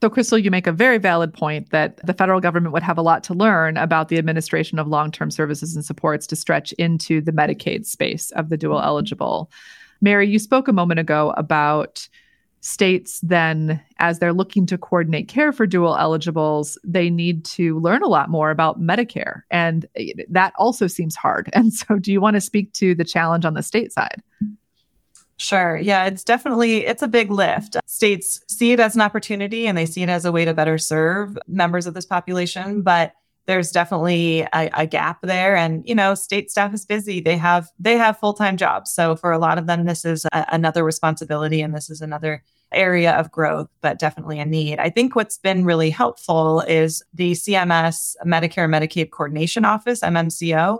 So, 0.01 0.09
Crystal, 0.09 0.37
you 0.37 0.49
make 0.49 0.67
a 0.67 0.71
very 0.71 0.97
valid 0.97 1.33
point 1.33 1.71
that 1.71 2.05
the 2.05 2.13
federal 2.13 2.39
government 2.39 2.71
would 2.71 2.83
have 2.83 2.97
a 2.97 3.01
lot 3.01 3.21
to 3.25 3.33
learn 3.33 3.75
about 3.75 4.07
the 4.07 4.17
administration 4.17 4.79
of 4.79 4.87
long 4.87 5.11
term 5.11 5.29
services 5.29 5.75
and 5.75 5.83
supports 5.83 6.25
to 6.27 6.37
stretch 6.37 6.71
into 6.73 7.19
the 7.19 7.33
Medicaid 7.33 7.85
space 7.85 8.31
of 8.31 8.49
the 8.49 8.55
dual 8.55 8.81
eligible. 8.81 9.51
Mary, 10.01 10.29
you 10.29 10.39
spoke 10.39 10.69
a 10.69 10.73
moment 10.73 11.01
ago 11.01 11.33
about 11.35 12.07
states 12.61 13.19
then, 13.21 13.81
as 13.97 14.19
they're 14.19 14.33
looking 14.33 14.65
to 14.67 14.77
coordinate 14.77 15.27
care 15.27 15.51
for 15.51 15.65
dual 15.65 15.97
eligibles, 15.97 16.77
they 16.83 17.09
need 17.09 17.43
to 17.45 17.79
learn 17.79 18.01
a 18.01 18.07
lot 18.07 18.29
more 18.29 18.51
about 18.51 18.79
Medicare. 18.79 19.41
And 19.51 19.85
that 20.29 20.53
also 20.57 20.87
seems 20.87 21.15
hard. 21.15 21.49
And 21.59 21.73
so, 21.73 21.99
do 21.99 22.13
you 22.13 22.21
want 22.21 22.35
to 22.35 22.41
speak 22.41 22.71
to 22.73 22.95
the 22.95 23.03
challenge 23.03 23.43
on 23.43 23.53
the 23.53 23.63
state 23.63 23.91
side? 23.91 24.21
Sure. 25.39 25.77
Yeah, 25.77 26.05
it's 26.05 26.25
definitely 26.25 26.85
it's 26.85 27.01
a 27.01 27.07
big 27.07 27.31
lift. 27.31 27.77
States 27.85 28.41
see 28.49 28.73
it 28.73 28.79
as 28.79 28.95
an 28.95 29.01
opportunity 29.01 29.67
and 29.67 29.77
they 29.77 29.85
see 29.85 30.03
it 30.03 30.09
as 30.09 30.25
a 30.25 30.33
way 30.33 30.43
to 30.43 30.53
better 30.53 30.77
serve 30.77 31.37
members 31.47 31.87
of 31.87 31.93
this 31.93 32.05
population, 32.05 32.81
but 32.81 33.13
there's 33.45 33.71
definitely 33.71 34.41
a, 34.53 34.69
a 34.75 34.85
gap 34.85 35.19
there 35.23 35.55
and 35.55 35.87
you 35.87 35.95
know 35.95 36.13
state 36.13 36.51
staff 36.51 36.71
is 36.71 36.85
busy 36.85 37.19
they 37.19 37.35
have 37.35 37.67
they 37.79 37.97
have 37.97 38.19
full-time 38.19 38.57
jobs 38.57 38.91
so 38.91 39.15
for 39.15 39.31
a 39.31 39.39
lot 39.39 39.57
of 39.57 39.65
them 39.65 39.85
this 39.85 40.05
is 40.05 40.23
a, 40.31 40.45
another 40.51 40.83
responsibility 40.83 41.59
and 41.59 41.73
this 41.73 41.89
is 41.89 41.99
another 41.99 42.43
area 42.71 43.11
of 43.13 43.31
growth 43.31 43.67
but 43.81 43.97
definitely 43.97 44.39
a 44.39 44.45
need 44.45 44.77
i 44.77 44.87
think 44.87 45.15
what's 45.15 45.39
been 45.39 45.65
really 45.65 45.89
helpful 45.89 46.61
is 46.67 47.01
the 47.15 47.31
cms 47.31 48.15
medicare 48.23 48.69
medicaid 48.69 49.09
coordination 49.09 49.65
office 49.65 50.01
mmco 50.01 50.77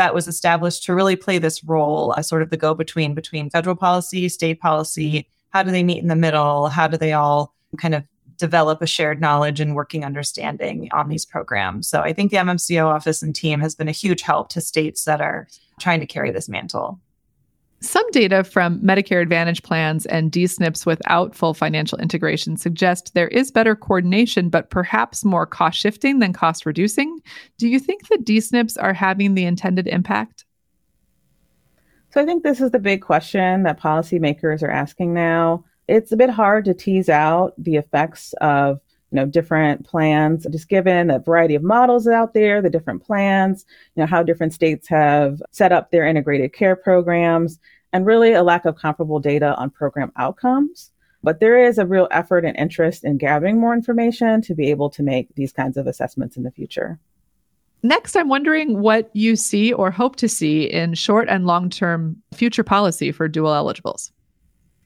that 0.00 0.14
was 0.14 0.26
established 0.26 0.82
to 0.82 0.94
really 0.94 1.14
play 1.14 1.36
this 1.36 1.62
role 1.62 2.14
as 2.16 2.26
sort 2.26 2.40
of 2.40 2.48
the 2.48 2.56
go 2.56 2.72
between 2.72 3.12
between 3.12 3.50
federal 3.50 3.76
policy, 3.76 4.30
state 4.30 4.58
policy. 4.58 5.28
How 5.50 5.62
do 5.62 5.70
they 5.70 5.82
meet 5.82 5.98
in 5.98 6.08
the 6.08 6.16
middle? 6.16 6.68
How 6.68 6.88
do 6.88 6.96
they 6.96 7.12
all 7.12 7.54
kind 7.76 7.94
of 7.94 8.04
develop 8.38 8.80
a 8.80 8.86
shared 8.86 9.20
knowledge 9.20 9.60
and 9.60 9.74
working 9.74 10.02
understanding 10.02 10.88
on 10.92 11.10
these 11.10 11.26
programs? 11.26 11.86
So 11.86 12.00
I 12.00 12.14
think 12.14 12.30
the 12.30 12.38
MMCO 12.38 12.86
office 12.86 13.22
and 13.22 13.34
team 13.34 13.60
has 13.60 13.74
been 13.74 13.88
a 13.88 13.92
huge 13.92 14.22
help 14.22 14.48
to 14.50 14.62
states 14.62 15.04
that 15.04 15.20
are 15.20 15.46
trying 15.78 16.00
to 16.00 16.06
carry 16.06 16.30
this 16.30 16.48
mantle. 16.48 16.98
Some 17.82 18.08
data 18.10 18.44
from 18.44 18.78
Medicare 18.80 19.22
Advantage 19.22 19.62
plans 19.62 20.04
and 20.04 20.30
DSNPs 20.30 20.84
without 20.84 21.34
full 21.34 21.54
financial 21.54 21.98
integration 21.98 22.58
suggest 22.58 23.14
there 23.14 23.28
is 23.28 23.50
better 23.50 23.74
coordination, 23.74 24.50
but 24.50 24.68
perhaps 24.68 25.24
more 25.24 25.46
cost 25.46 25.78
shifting 25.78 26.18
than 26.18 26.34
cost 26.34 26.66
reducing. 26.66 27.20
Do 27.56 27.66
you 27.68 27.78
think 27.78 28.08
that 28.08 28.24
DSNPs 28.24 28.76
are 28.78 28.92
having 28.92 29.34
the 29.34 29.46
intended 29.46 29.86
impact? 29.86 30.44
So 32.12 32.20
I 32.20 32.26
think 32.26 32.42
this 32.42 32.60
is 32.60 32.70
the 32.70 32.78
big 32.78 33.00
question 33.00 33.62
that 33.62 33.80
policymakers 33.80 34.62
are 34.62 34.70
asking 34.70 35.14
now. 35.14 35.64
It's 35.88 36.12
a 36.12 36.16
bit 36.16 36.30
hard 36.30 36.66
to 36.66 36.74
tease 36.74 37.08
out 37.08 37.54
the 37.56 37.76
effects 37.76 38.34
of 38.42 38.80
you 39.10 39.16
know 39.16 39.26
different 39.26 39.86
plans 39.86 40.46
just 40.50 40.68
given 40.68 41.08
the 41.08 41.18
variety 41.18 41.54
of 41.54 41.62
models 41.62 42.06
out 42.06 42.34
there 42.34 42.62
the 42.62 42.70
different 42.70 43.02
plans 43.02 43.64
you 43.94 44.00
know 44.00 44.06
how 44.06 44.22
different 44.22 44.52
states 44.52 44.88
have 44.88 45.42
set 45.50 45.72
up 45.72 45.90
their 45.90 46.06
integrated 46.06 46.52
care 46.52 46.76
programs 46.76 47.58
and 47.92 48.06
really 48.06 48.32
a 48.32 48.42
lack 48.42 48.64
of 48.64 48.76
comparable 48.76 49.20
data 49.20 49.54
on 49.56 49.70
program 49.70 50.12
outcomes 50.16 50.90
but 51.22 51.40
there 51.40 51.62
is 51.62 51.76
a 51.76 51.86
real 51.86 52.08
effort 52.10 52.44
and 52.44 52.56
interest 52.56 53.04
in 53.04 53.18
gathering 53.18 53.60
more 53.60 53.74
information 53.74 54.40
to 54.40 54.54
be 54.54 54.70
able 54.70 54.88
to 54.88 55.02
make 55.02 55.34
these 55.34 55.52
kinds 55.52 55.76
of 55.76 55.86
assessments 55.86 56.36
in 56.36 56.42
the 56.42 56.50
future 56.50 56.98
Next, 57.82 58.14
I'm 58.14 58.28
wondering 58.28 58.80
what 58.80 59.08
you 59.14 59.36
see 59.36 59.72
or 59.72 59.90
hope 59.90 60.16
to 60.16 60.28
see 60.28 60.64
in 60.64 60.92
short 60.92 61.28
and 61.30 61.46
long 61.46 61.70
term 61.70 62.22
future 62.34 62.62
policy 62.62 63.10
for 63.10 63.26
dual 63.26 63.54
eligibles. 63.54 64.12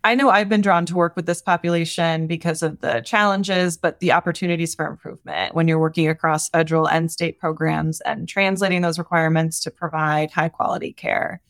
I 0.04 0.14
know 0.14 0.28
I've 0.28 0.50
been 0.50 0.60
drawn 0.60 0.84
to 0.86 0.94
work 0.94 1.16
with 1.16 1.24
this 1.24 1.40
population 1.40 2.26
because 2.26 2.62
of 2.62 2.82
the 2.82 3.00
challenges, 3.00 3.78
but 3.78 4.00
the 4.00 4.12
opportunities 4.12 4.74
for 4.74 4.86
improvement 4.86 5.54
when 5.54 5.66
you're 5.66 5.78
working 5.78 6.08
across 6.08 6.50
federal 6.50 6.86
and 6.86 7.10
state 7.10 7.38
programs 7.38 8.02
and 8.02 8.28
translating 8.28 8.82
those 8.82 8.98
requirements 8.98 9.60
to 9.60 9.70
provide 9.70 10.30
high 10.30 10.50
quality 10.50 10.92
care. 10.92 11.40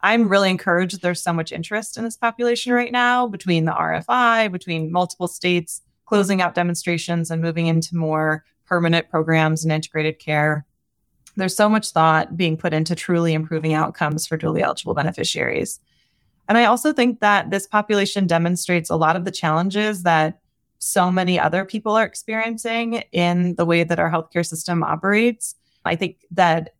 I'm 0.00 0.28
really 0.28 0.50
encouraged 0.50 1.02
there's 1.02 1.22
so 1.22 1.32
much 1.32 1.52
interest 1.52 1.96
in 1.96 2.02
this 2.02 2.16
population 2.16 2.72
right 2.72 2.90
now 2.90 3.28
between 3.28 3.64
the 3.64 3.72
RFI, 3.72 4.50
between 4.50 4.90
multiple 4.90 5.28
states 5.28 5.80
closing 6.04 6.42
out 6.42 6.56
demonstrations 6.56 7.30
and 7.30 7.40
moving 7.40 7.68
into 7.68 7.94
more 7.94 8.44
permanent 8.66 9.08
programs 9.08 9.62
and 9.62 9.72
integrated 9.72 10.18
care. 10.18 10.66
There's 11.36 11.54
so 11.54 11.68
much 11.68 11.92
thought 11.92 12.36
being 12.36 12.56
put 12.56 12.72
into 12.72 12.96
truly 12.96 13.34
improving 13.34 13.72
outcomes 13.72 14.26
for 14.26 14.36
dually 14.36 14.62
eligible 14.62 14.94
beneficiaries. 14.94 15.78
And 16.50 16.58
I 16.58 16.64
also 16.64 16.92
think 16.92 17.20
that 17.20 17.50
this 17.50 17.68
population 17.68 18.26
demonstrates 18.26 18.90
a 18.90 18.96
lot 18.96 19.14
of 19.14 19.24
the 19.24 19.30
challenges 19.30 20.02
that 20.02 20.40
so 20.80 21.08
many 21.08 21.38
other 21.38 21.64
people 21.64 21.92
are 21.92 22.04
experiencing 22.04 23.04
in 23.12 23.54
the 23.54 23.64
way 23.64 23.84
that 23.84 24.00
our 24.00 24.10
healthcare 24.10 24.44
system 24.44 24.82
operates. 24.82 25.54
I 25.84 25.94
think 25.94 26.16
that, 26.32 26.74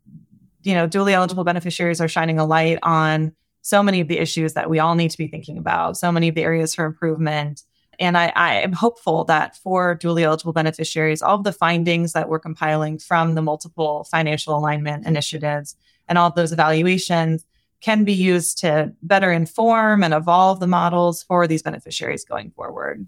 you 0.64 0.74
know, 0.74 0.88
dually 0.88 1.12
eligible 1.12 1.44
beneficiaries 1.44 2.00
are 2.00 2.08
shining 2.08 2.40
a 2.40 2.44
light 2.44 2.80
on 2.82 3.32
so 3.62 3.80
many 3.80 4.00
of 4.00 4.08
the 4.08 4.18
issues 4.18 4.54
that 4.54 4.68
we 4.68 4.80
all 4.80 4.96
need 4.96 5.12
to 5.12 5.18
be 5.18 5.28
thinking 5.28 5.56
about, 5.56 5.96
so 5.96 6.10
many 6.10 6.26
of 6.26 6.34
the 6.34 6.42
areas 6.42 6.74
for 6.74 6.84
improvement. 6.84 7.62
And 8.00 8.18
I, 8.18 8.32
I 8.34 8.54
am 8.54 8.72
hopeful 8.72 9.22
that 9.26 9.56
for 9.58 9.96
dually 9.96 10.22
eligible 10.22 10.52
beneficiaries, 10.52 11.22
all 11.22 11.36
of 11.36 11.44
the 11.44 11.52
findings 11.52 12.12
that 12.12 12.28
we're 12.28 12.40
compiling 12.40 12.98
from 12.98 13.36
the 13.36 13.42
multiple 13.42 14.02
financial 14.10 14.58
alignment 14.58 15.06
initiatives 15.06 15.76
and 16.08 16.18
all 16.18 16.26
of 16.26 16.34
those 16.34 16.50
evaluations 16.50 17.44
can 17.80 18.04
be 18.04 18.12
used 18.12 18.58
to 18.58 18.92
better 19.02 19.32
inform 19.32 20.02
and 20.02 20.14
evolve 20.14 20.60
the 20.60 20.66
models 20.66 21.22
for 21.22 21.46
these 21.46 21.62
beneficiaries 21.62 22.24
going 22.24 22.50
forward. 22.50 23.06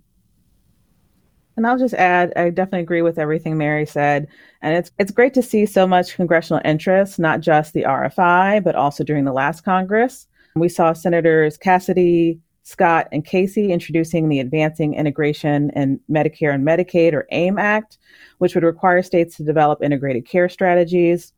And 1.56 1.66
I'll 1.66 1.78
just 1.78 1.94
add, 1.94 2.32
I 2.34 2.50
definitely 2.50 2.80
agree 2.80 3.02
with 3.02 3.18
everything 3.18 3.58
Mary 3.58 3.84
said. 3.84 4.26
And 4.62 4.74
it's 4.74 4.90
it's 4.98 5.12
great 5.12 5.34
to 5.34 5.42
see 5.42 5.66
so 5.66 5.86
much 5.86 6.16
congressional 6.16 6.62
interest, 6.64 7.18
not 7.18 7.40
just 7.40 7.74
the 7.74 7.82
RFI, 7.82 8.64
but 8.64 8.74
also 8.74 9.04
during 9.04 9.24
the 9.24 9.32
last 9.32 9.62
Congress. 9.62 10.26
We 10.56 10.68
saw 10.68 10.92
Senators 10.92 11.56
Cassidy, 11.58 12.40
Scott, 12.62 13.08
and 13.12 13.24
Casey 13.24 13.72
introducing 13.72 14.28
the 14.28 14.40
Advancing 14.40 14.94
Integration 14.94 15.70
in 15.70 16.00
Medicare 16.10 16.54
and 16.54 16.66
Medicaid, 16.66 17.12
or 17.12 17.26
AIM 17.30 17.58
Act, 17.58 17.98
which 18.38 18.54
would 18.54 18.64
require 18.64 19.02
states 19.02 19.36
to 19.36 19.44
develop 19.44 19.82
integrated 19.82 20.26
care 20.26 20.48
strategies. 20.48 21.32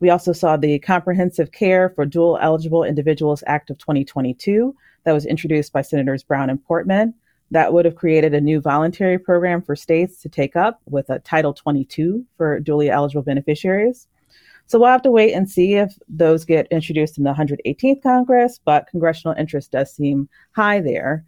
We 0.00 0.10
also 0.10 0.32
saw 0.32 0.56
the 0.56 0.78
Comprehensive 0.78 1.52
Care 1.52 1.90
for 1.90 2.06
Dual 2.06 2.38
Eligible 2.40 2.84
Individuals 2.84 3.42
Act 3.46 3.70
of 3.70 3.78
2022 3.78 4.74
that 5.04 5.12
was 5.12 5.26
introduced 5.26 5.72
by 5.72 5.82
Senators 5.82 6.22
Brown 6.22 6.50
and 6.50 6.62
Portman. 6.64 7.14
That 7.50 7.72
would 7.72 7.84
have 7.84 7.96
created 7.96 8.34
a 8.34 8.40
new 8.40 8.60
voluntary 8.60 9.18
program 9.18 9.62
for 9.62 9.74
states 9.74 10.20
to 10.22 10.28
take 10.28 10.54
up 10.54 10.80
with 10.86 11.08
a 11.10 11.18
Title 11.20 11.54
22 11.54 12.24
for 12.36 12.60
dually 12.60 12.90
eligible 12.90 13.22
beneficiaries. 13.22 14.06
So 14.66 14.78
we'll 14.78 14.90
have 14.90 15.02
to 15.02 15.10
wait 15.10 15.32
and 15.32 15.50
see 15.50 15.74
if 15.74 15.98
those 16.08 16.44
get 16.44 16.68
introduced 16.70 17.16
in 17.16 17.24
the 17.24 17.32
118th 17.32 18.02
Congress, 18.02 18.60
but 18.62 18.86
congressional 18.86 19.34
interest 19.38 19.72
does 19.72 19.90
seem 19.94 20.28
high 20.52 20.80
there. 20.80 21.24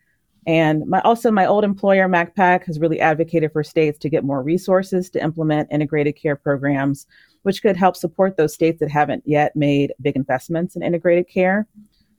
And 0.47 0.87
my, 0.87 1.01
also, 1.01 1.31
my 1.31 1.47
old 1.47 1.65
employer, 1.65 2.07
MACPAC, 2.07 2.65
has 2.65 2.81
really 2.81 3.01
advocated 3.01 3.53
for 3.53 3.63
states 3.63 3.99
to 4.01 4.09
get 4.09 4.25
more 4.25 4.43
resources 4.43 5.09
to 5.11 5.23
implement 5.23 5.73
integrated 5.73 6.17
care 6.17 6.37
programs 6.37 7.07
which 7.43 7.63
could 7.63 7.77
help 7.77 7.97
support 7.97 8.37
those 8.37 8.55
states 8.55 8.81
that 8.81 8.91
haven't 8.91 9.23
yet 9.27 9.55
made 9.57 9.95
big 10.01 10.17
investments 10.17 10.77
in 10.77 10.83
integrated 10.83 11.29
care. 11.29 11.67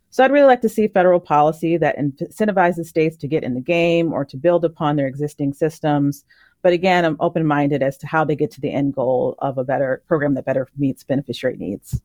So 0.10 0.24
I'd 0.24 0.32
really 0.32 0.48
like 0.48 0.62
to 0.62 0.70
see 0.70 0.88
federal 0.88 1.22
policy 1.22 1.78
that 1.78 1.98
incentivizes 1.98 2.86
states 2.86 3.16
to 3.18 3.28
get 3.28 3.44
in 3.44 3.54
the 3.54 3.62
game 3.62 4.12
or 4.12 4.26
to 4.26 4.36
build 4.36 4.66
upon 4.66 4.98
their 4.98 5.08
existing 5.08 5.54
systems. 5.54 6.26
But 6.64 6.74
again, 6.74 7.06
I'm 7.06 7.18
open 7.20 7.46
minded 7.48 7.82
as 7.82 7.98
to 8.00 8.08
how 8.08 8.26
they 8.26 8.36
get 8.36 8.52
to 8.52 8.62
the 8.62 8.72
end 8.72 8.94
goal 8.94 9.36
of 9.40 9.58
a 9.58 9.64
better 9.64 10.04
program 10.08 10.34
that 10.34 10.46
better 10.46 10.68
meets 10.78 11.04
beneficiary 11.04 11.56
needs. 11.56 12.02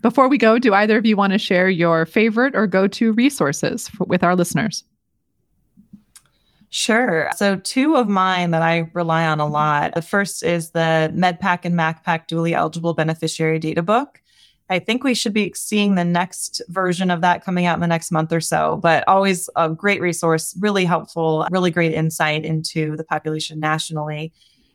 Before 0.00 0.28
we 0.28 0.38
go, 0.38 0.58
do 0.58 0.74
either 0.74 0.98
of 0.98 1.06
you 1.06 1.16
want 1.16 1.32
to 1.32 1.38
share 1.38 1.68
your 1.68 2.04
favorite 2.04 2.56
or 2.56 2.66
go 2.66 2.88
to 2.88 3.12
resources 3.12 3.88
for, 3.88 4.04
with 4.04 4.24
our 4.24 4.34
listeners? 4.34 4.82
Sure. 6.70 7.30
So, 7.36 7.56
two 7.56 7.96
of 7.96 8.08
mine 8.08 8.50
that 8.50 8.62
I 8.62 8.90
rely 8.92 9.26
on 9.26 9.40
a 9.40 9.44
mm-hmm. 9.44 9.52
lot. 9.52 9.94
The 9.94 10.02
first 10.02 10.42
is 10.42 10.70
the 10.70 11.12
MedPAC 11.14 11.64
and 11.64 11.74
MACPAC 11.74 12.28
dually 12.28 12.52
eligible 12.52 12.94
beneficiary 12.94 13.58
data 13.58 13.82
book. 13.82 14.20
I 14.70 14.78
think 14.78 15.02
we 15.02 15.14
should 15.14 15.32
be 15.32 15.52
seeing 15.54 15.94
the 15.94 16.04
next 16.04 16.60
version 16.68 17.10
of 17.10 17.22
that 17.22 17.42
coming 17.42 17.64
out 17.64 17.74
in 17.74 17.80
the 17.80 17.86
next 17.86 18.10
month 18.10 18.32
or 18.32 18.40
so, 18.40 18.78
but 18.82 19.02
always 19.08 19.48
a 19.56 19.70
great 19.70 20.02
resource, 20.02 20.54
really 20.60 20.84
helpful, 20.84 21.46
really 21.50 21.70
great 21.70 21.94
insight 21.94 22.44
into 22.44 22.94
the 22.96 23.04
population 23.04 23.60
nationally. 23.60 24.30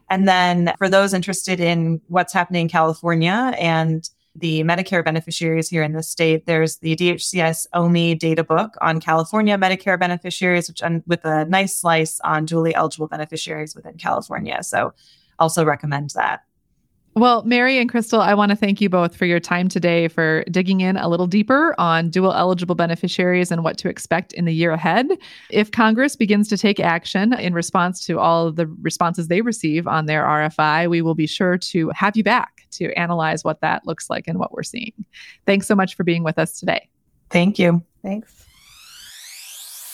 And 0.10 0.28
then 0.28 0.74
for 0.80 0.90
those 0.90 1.14
interested 1.14 1.60
in 1.60 2.02
what's 2.08 2.34
happening 2.34 2.64
in 2.64 2.70
California 2.70 3.54
and 3.60 4.10
the 4.36 4.64
Medicare 4.64 5.06
beneficiaries 5.06 5.70
here 5.70 5.84
in 5.84 5.94
the 5.94 6.02
state. 6.02 6.46
There's 6.46 6.78
the 6.78 6.96
DHCS 6.96 7.68
OMI 7.74 8.16
data 8.16 8.44
book 8.44 8.76
on 8.82 9.00
California 9.00 9.58
Medicare 9.58 10.00
beneficiaries, 10.00 10.68
which 10.68 10.82
with 11.06 11.24
a 11.24 11.46
nice 11.46 11.78
slice 11.78 12.20
on 12.22 12.48
dually 12.48 12.74
eligible 12.74 13.08
beneficiaries 13.08 13.76
within 13.76 13.98
California. 13.98 14.64
So 14.64 14.94
also 15.38 15.64
recommend 15.64 16.12
that. 16.12 16.44
Well, 17.16 17.44
Mary 17.44 17.78
and 17.78 17.90
Crystal, 17.90 18.22
I 18.22 18.34
want 18.34 18.50
to 18.50 18.56
thank 18.56 18.82
you 18.82 18.90
both 18.90 19.16
for 19.16 19.26
your 19.26 19.40
time 19.40 19.70
today 19.70 20.08
for 20.08 20.44
digging 20.50 20.82
in 20.82 20.98
a 20.98 21.08
little 21.08 21.28
deeper 21.28 21.76
on 21.78 22.10
dual 22.10 22.34
eligible 22.34 22.74
beneficiaries 22.74 23.52
and 23.52 23.64
what 23.64 23.78
to 23.80 23.90
expect 23.90 24.34
in 24.34 24.46
the 24.46 24.54
year 24.54 24.72
ahead. 24.72 25.08
If 25.52 25.70
Congress 25.70 26.16
begins 26.16 26.48
to 26.50 26.58
take 26.58 26.80
action 26.80 27.34
in 27.34 27.54
response 27.54 28.04
to 28.08 28.20
all 28.20 28.48
of 28.48 28.56
the 28.56 28.66
responses 28.82 29.28
they 29.28 29.42
receive 29.42 29.88
on 29.88 30.08
their 30.08 30.24
RFI, 30.24 30.90
we 30.90 31.04
will 31.04 31.14
be 31.14 31.28
sure 31.28 31.58
to 31.60 31.92
have 31.94 32.18
you 32.18 32.24
back 32.24 32.66
to 32.72 32.92
analyze 32.94 33.44
what 33.44 33.62
that 33.62 33.86
looks 33.86 34.10
like 34.10 34.28
and 34.28 34.40
what 34.40 34.52
we're 34.52 34.64
seeing. 34.64 34.94
Thanks 35.46 35.68
so 35.68 35.76
much 35.76 35.96
for 35.96 36.04
being 36.04 36.24
with 36.24 36.40
us 36.40 36.60
today. 36.60 36.90
Thank 37.30 37.60
you. 37.60 37.84
Thanks. 38.02 38.46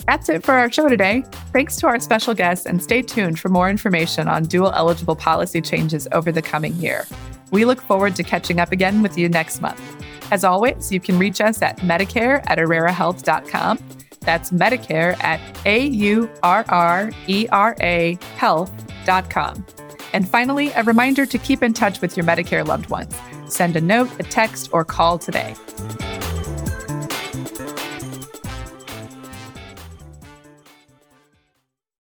That's 0.05 0.29
it 0.29 0.43
for 0.43 0.53
our 0.53 0.71
show 0.71 0.89
today. 0.89 1.23
Thanks 1.53 1.75
to 1.77 1.88
our 1.88 1.99
special 1.99 2.33
guests, 2.33 2.65
and 2.65 2.81
stay 2.81 3.01
tuned 3.01 3.39
for 3.39 3.49
more 3.49 3.69
information 3.69 4.27
on 4.27 4.43
dual 4.43 4.71
eligible 4.73 5.15
policy 5.15 5.62
changes 5.62 6.07
over 6.12 6.31
the 6.31 6.41
coming 6.41 6.73
year. 6.75 7.05
We 7.51 7.65
look 7.65 7.81
forward 7.81 8.15
to 8.15 8.23
catching 8.23 8.59
up 8.59 8.71
again 8.71 9.01
with 9.01 9.17
you 9.17 9.29
next 9.29 9.62
month. 9.62 9.81
As 10.31 10.43
always, 10.43 10.91
you 10.91 10.99
can 10.99 11.17
reach 11.17 11.41
us 11.41 11.62
at 11.62 11.77
Medicare 11.79 12.43
at 12.47 12.57
AurreraHealth.com. 12.59 13.79
That's 14.21 14.51
Medicare 14.51 15.21
at 15.23 15.39
A 15.65 15.88
U 15.88 16.29
R 16.43 16.65
R 16.69 17.12
E 17.27 17.47
R 17.51 17.75
A 17.81 18.17
health.com. 18.35 19.65
And 20.13 20.27
finally, 20.27 20.71
a 20.71 20.83
reminder 20.83 21.25
to 21.25 21.38
keep 21.38 21.63
in 21.63 21.73
touch 21.73 22.01
with 22.01 22.17
your 22.17 22.25
Medicare 22.25 22.65
loved 22.65 22.89
ones. 22.89 23.15
Send 23.47 23.75
a 23.75 23.81
note, 23.81 24.09
a 24.19 24.23
text, 24.23 24.69
or 24.71 24.85
call 24.85 25.17
today. 25.17 25.55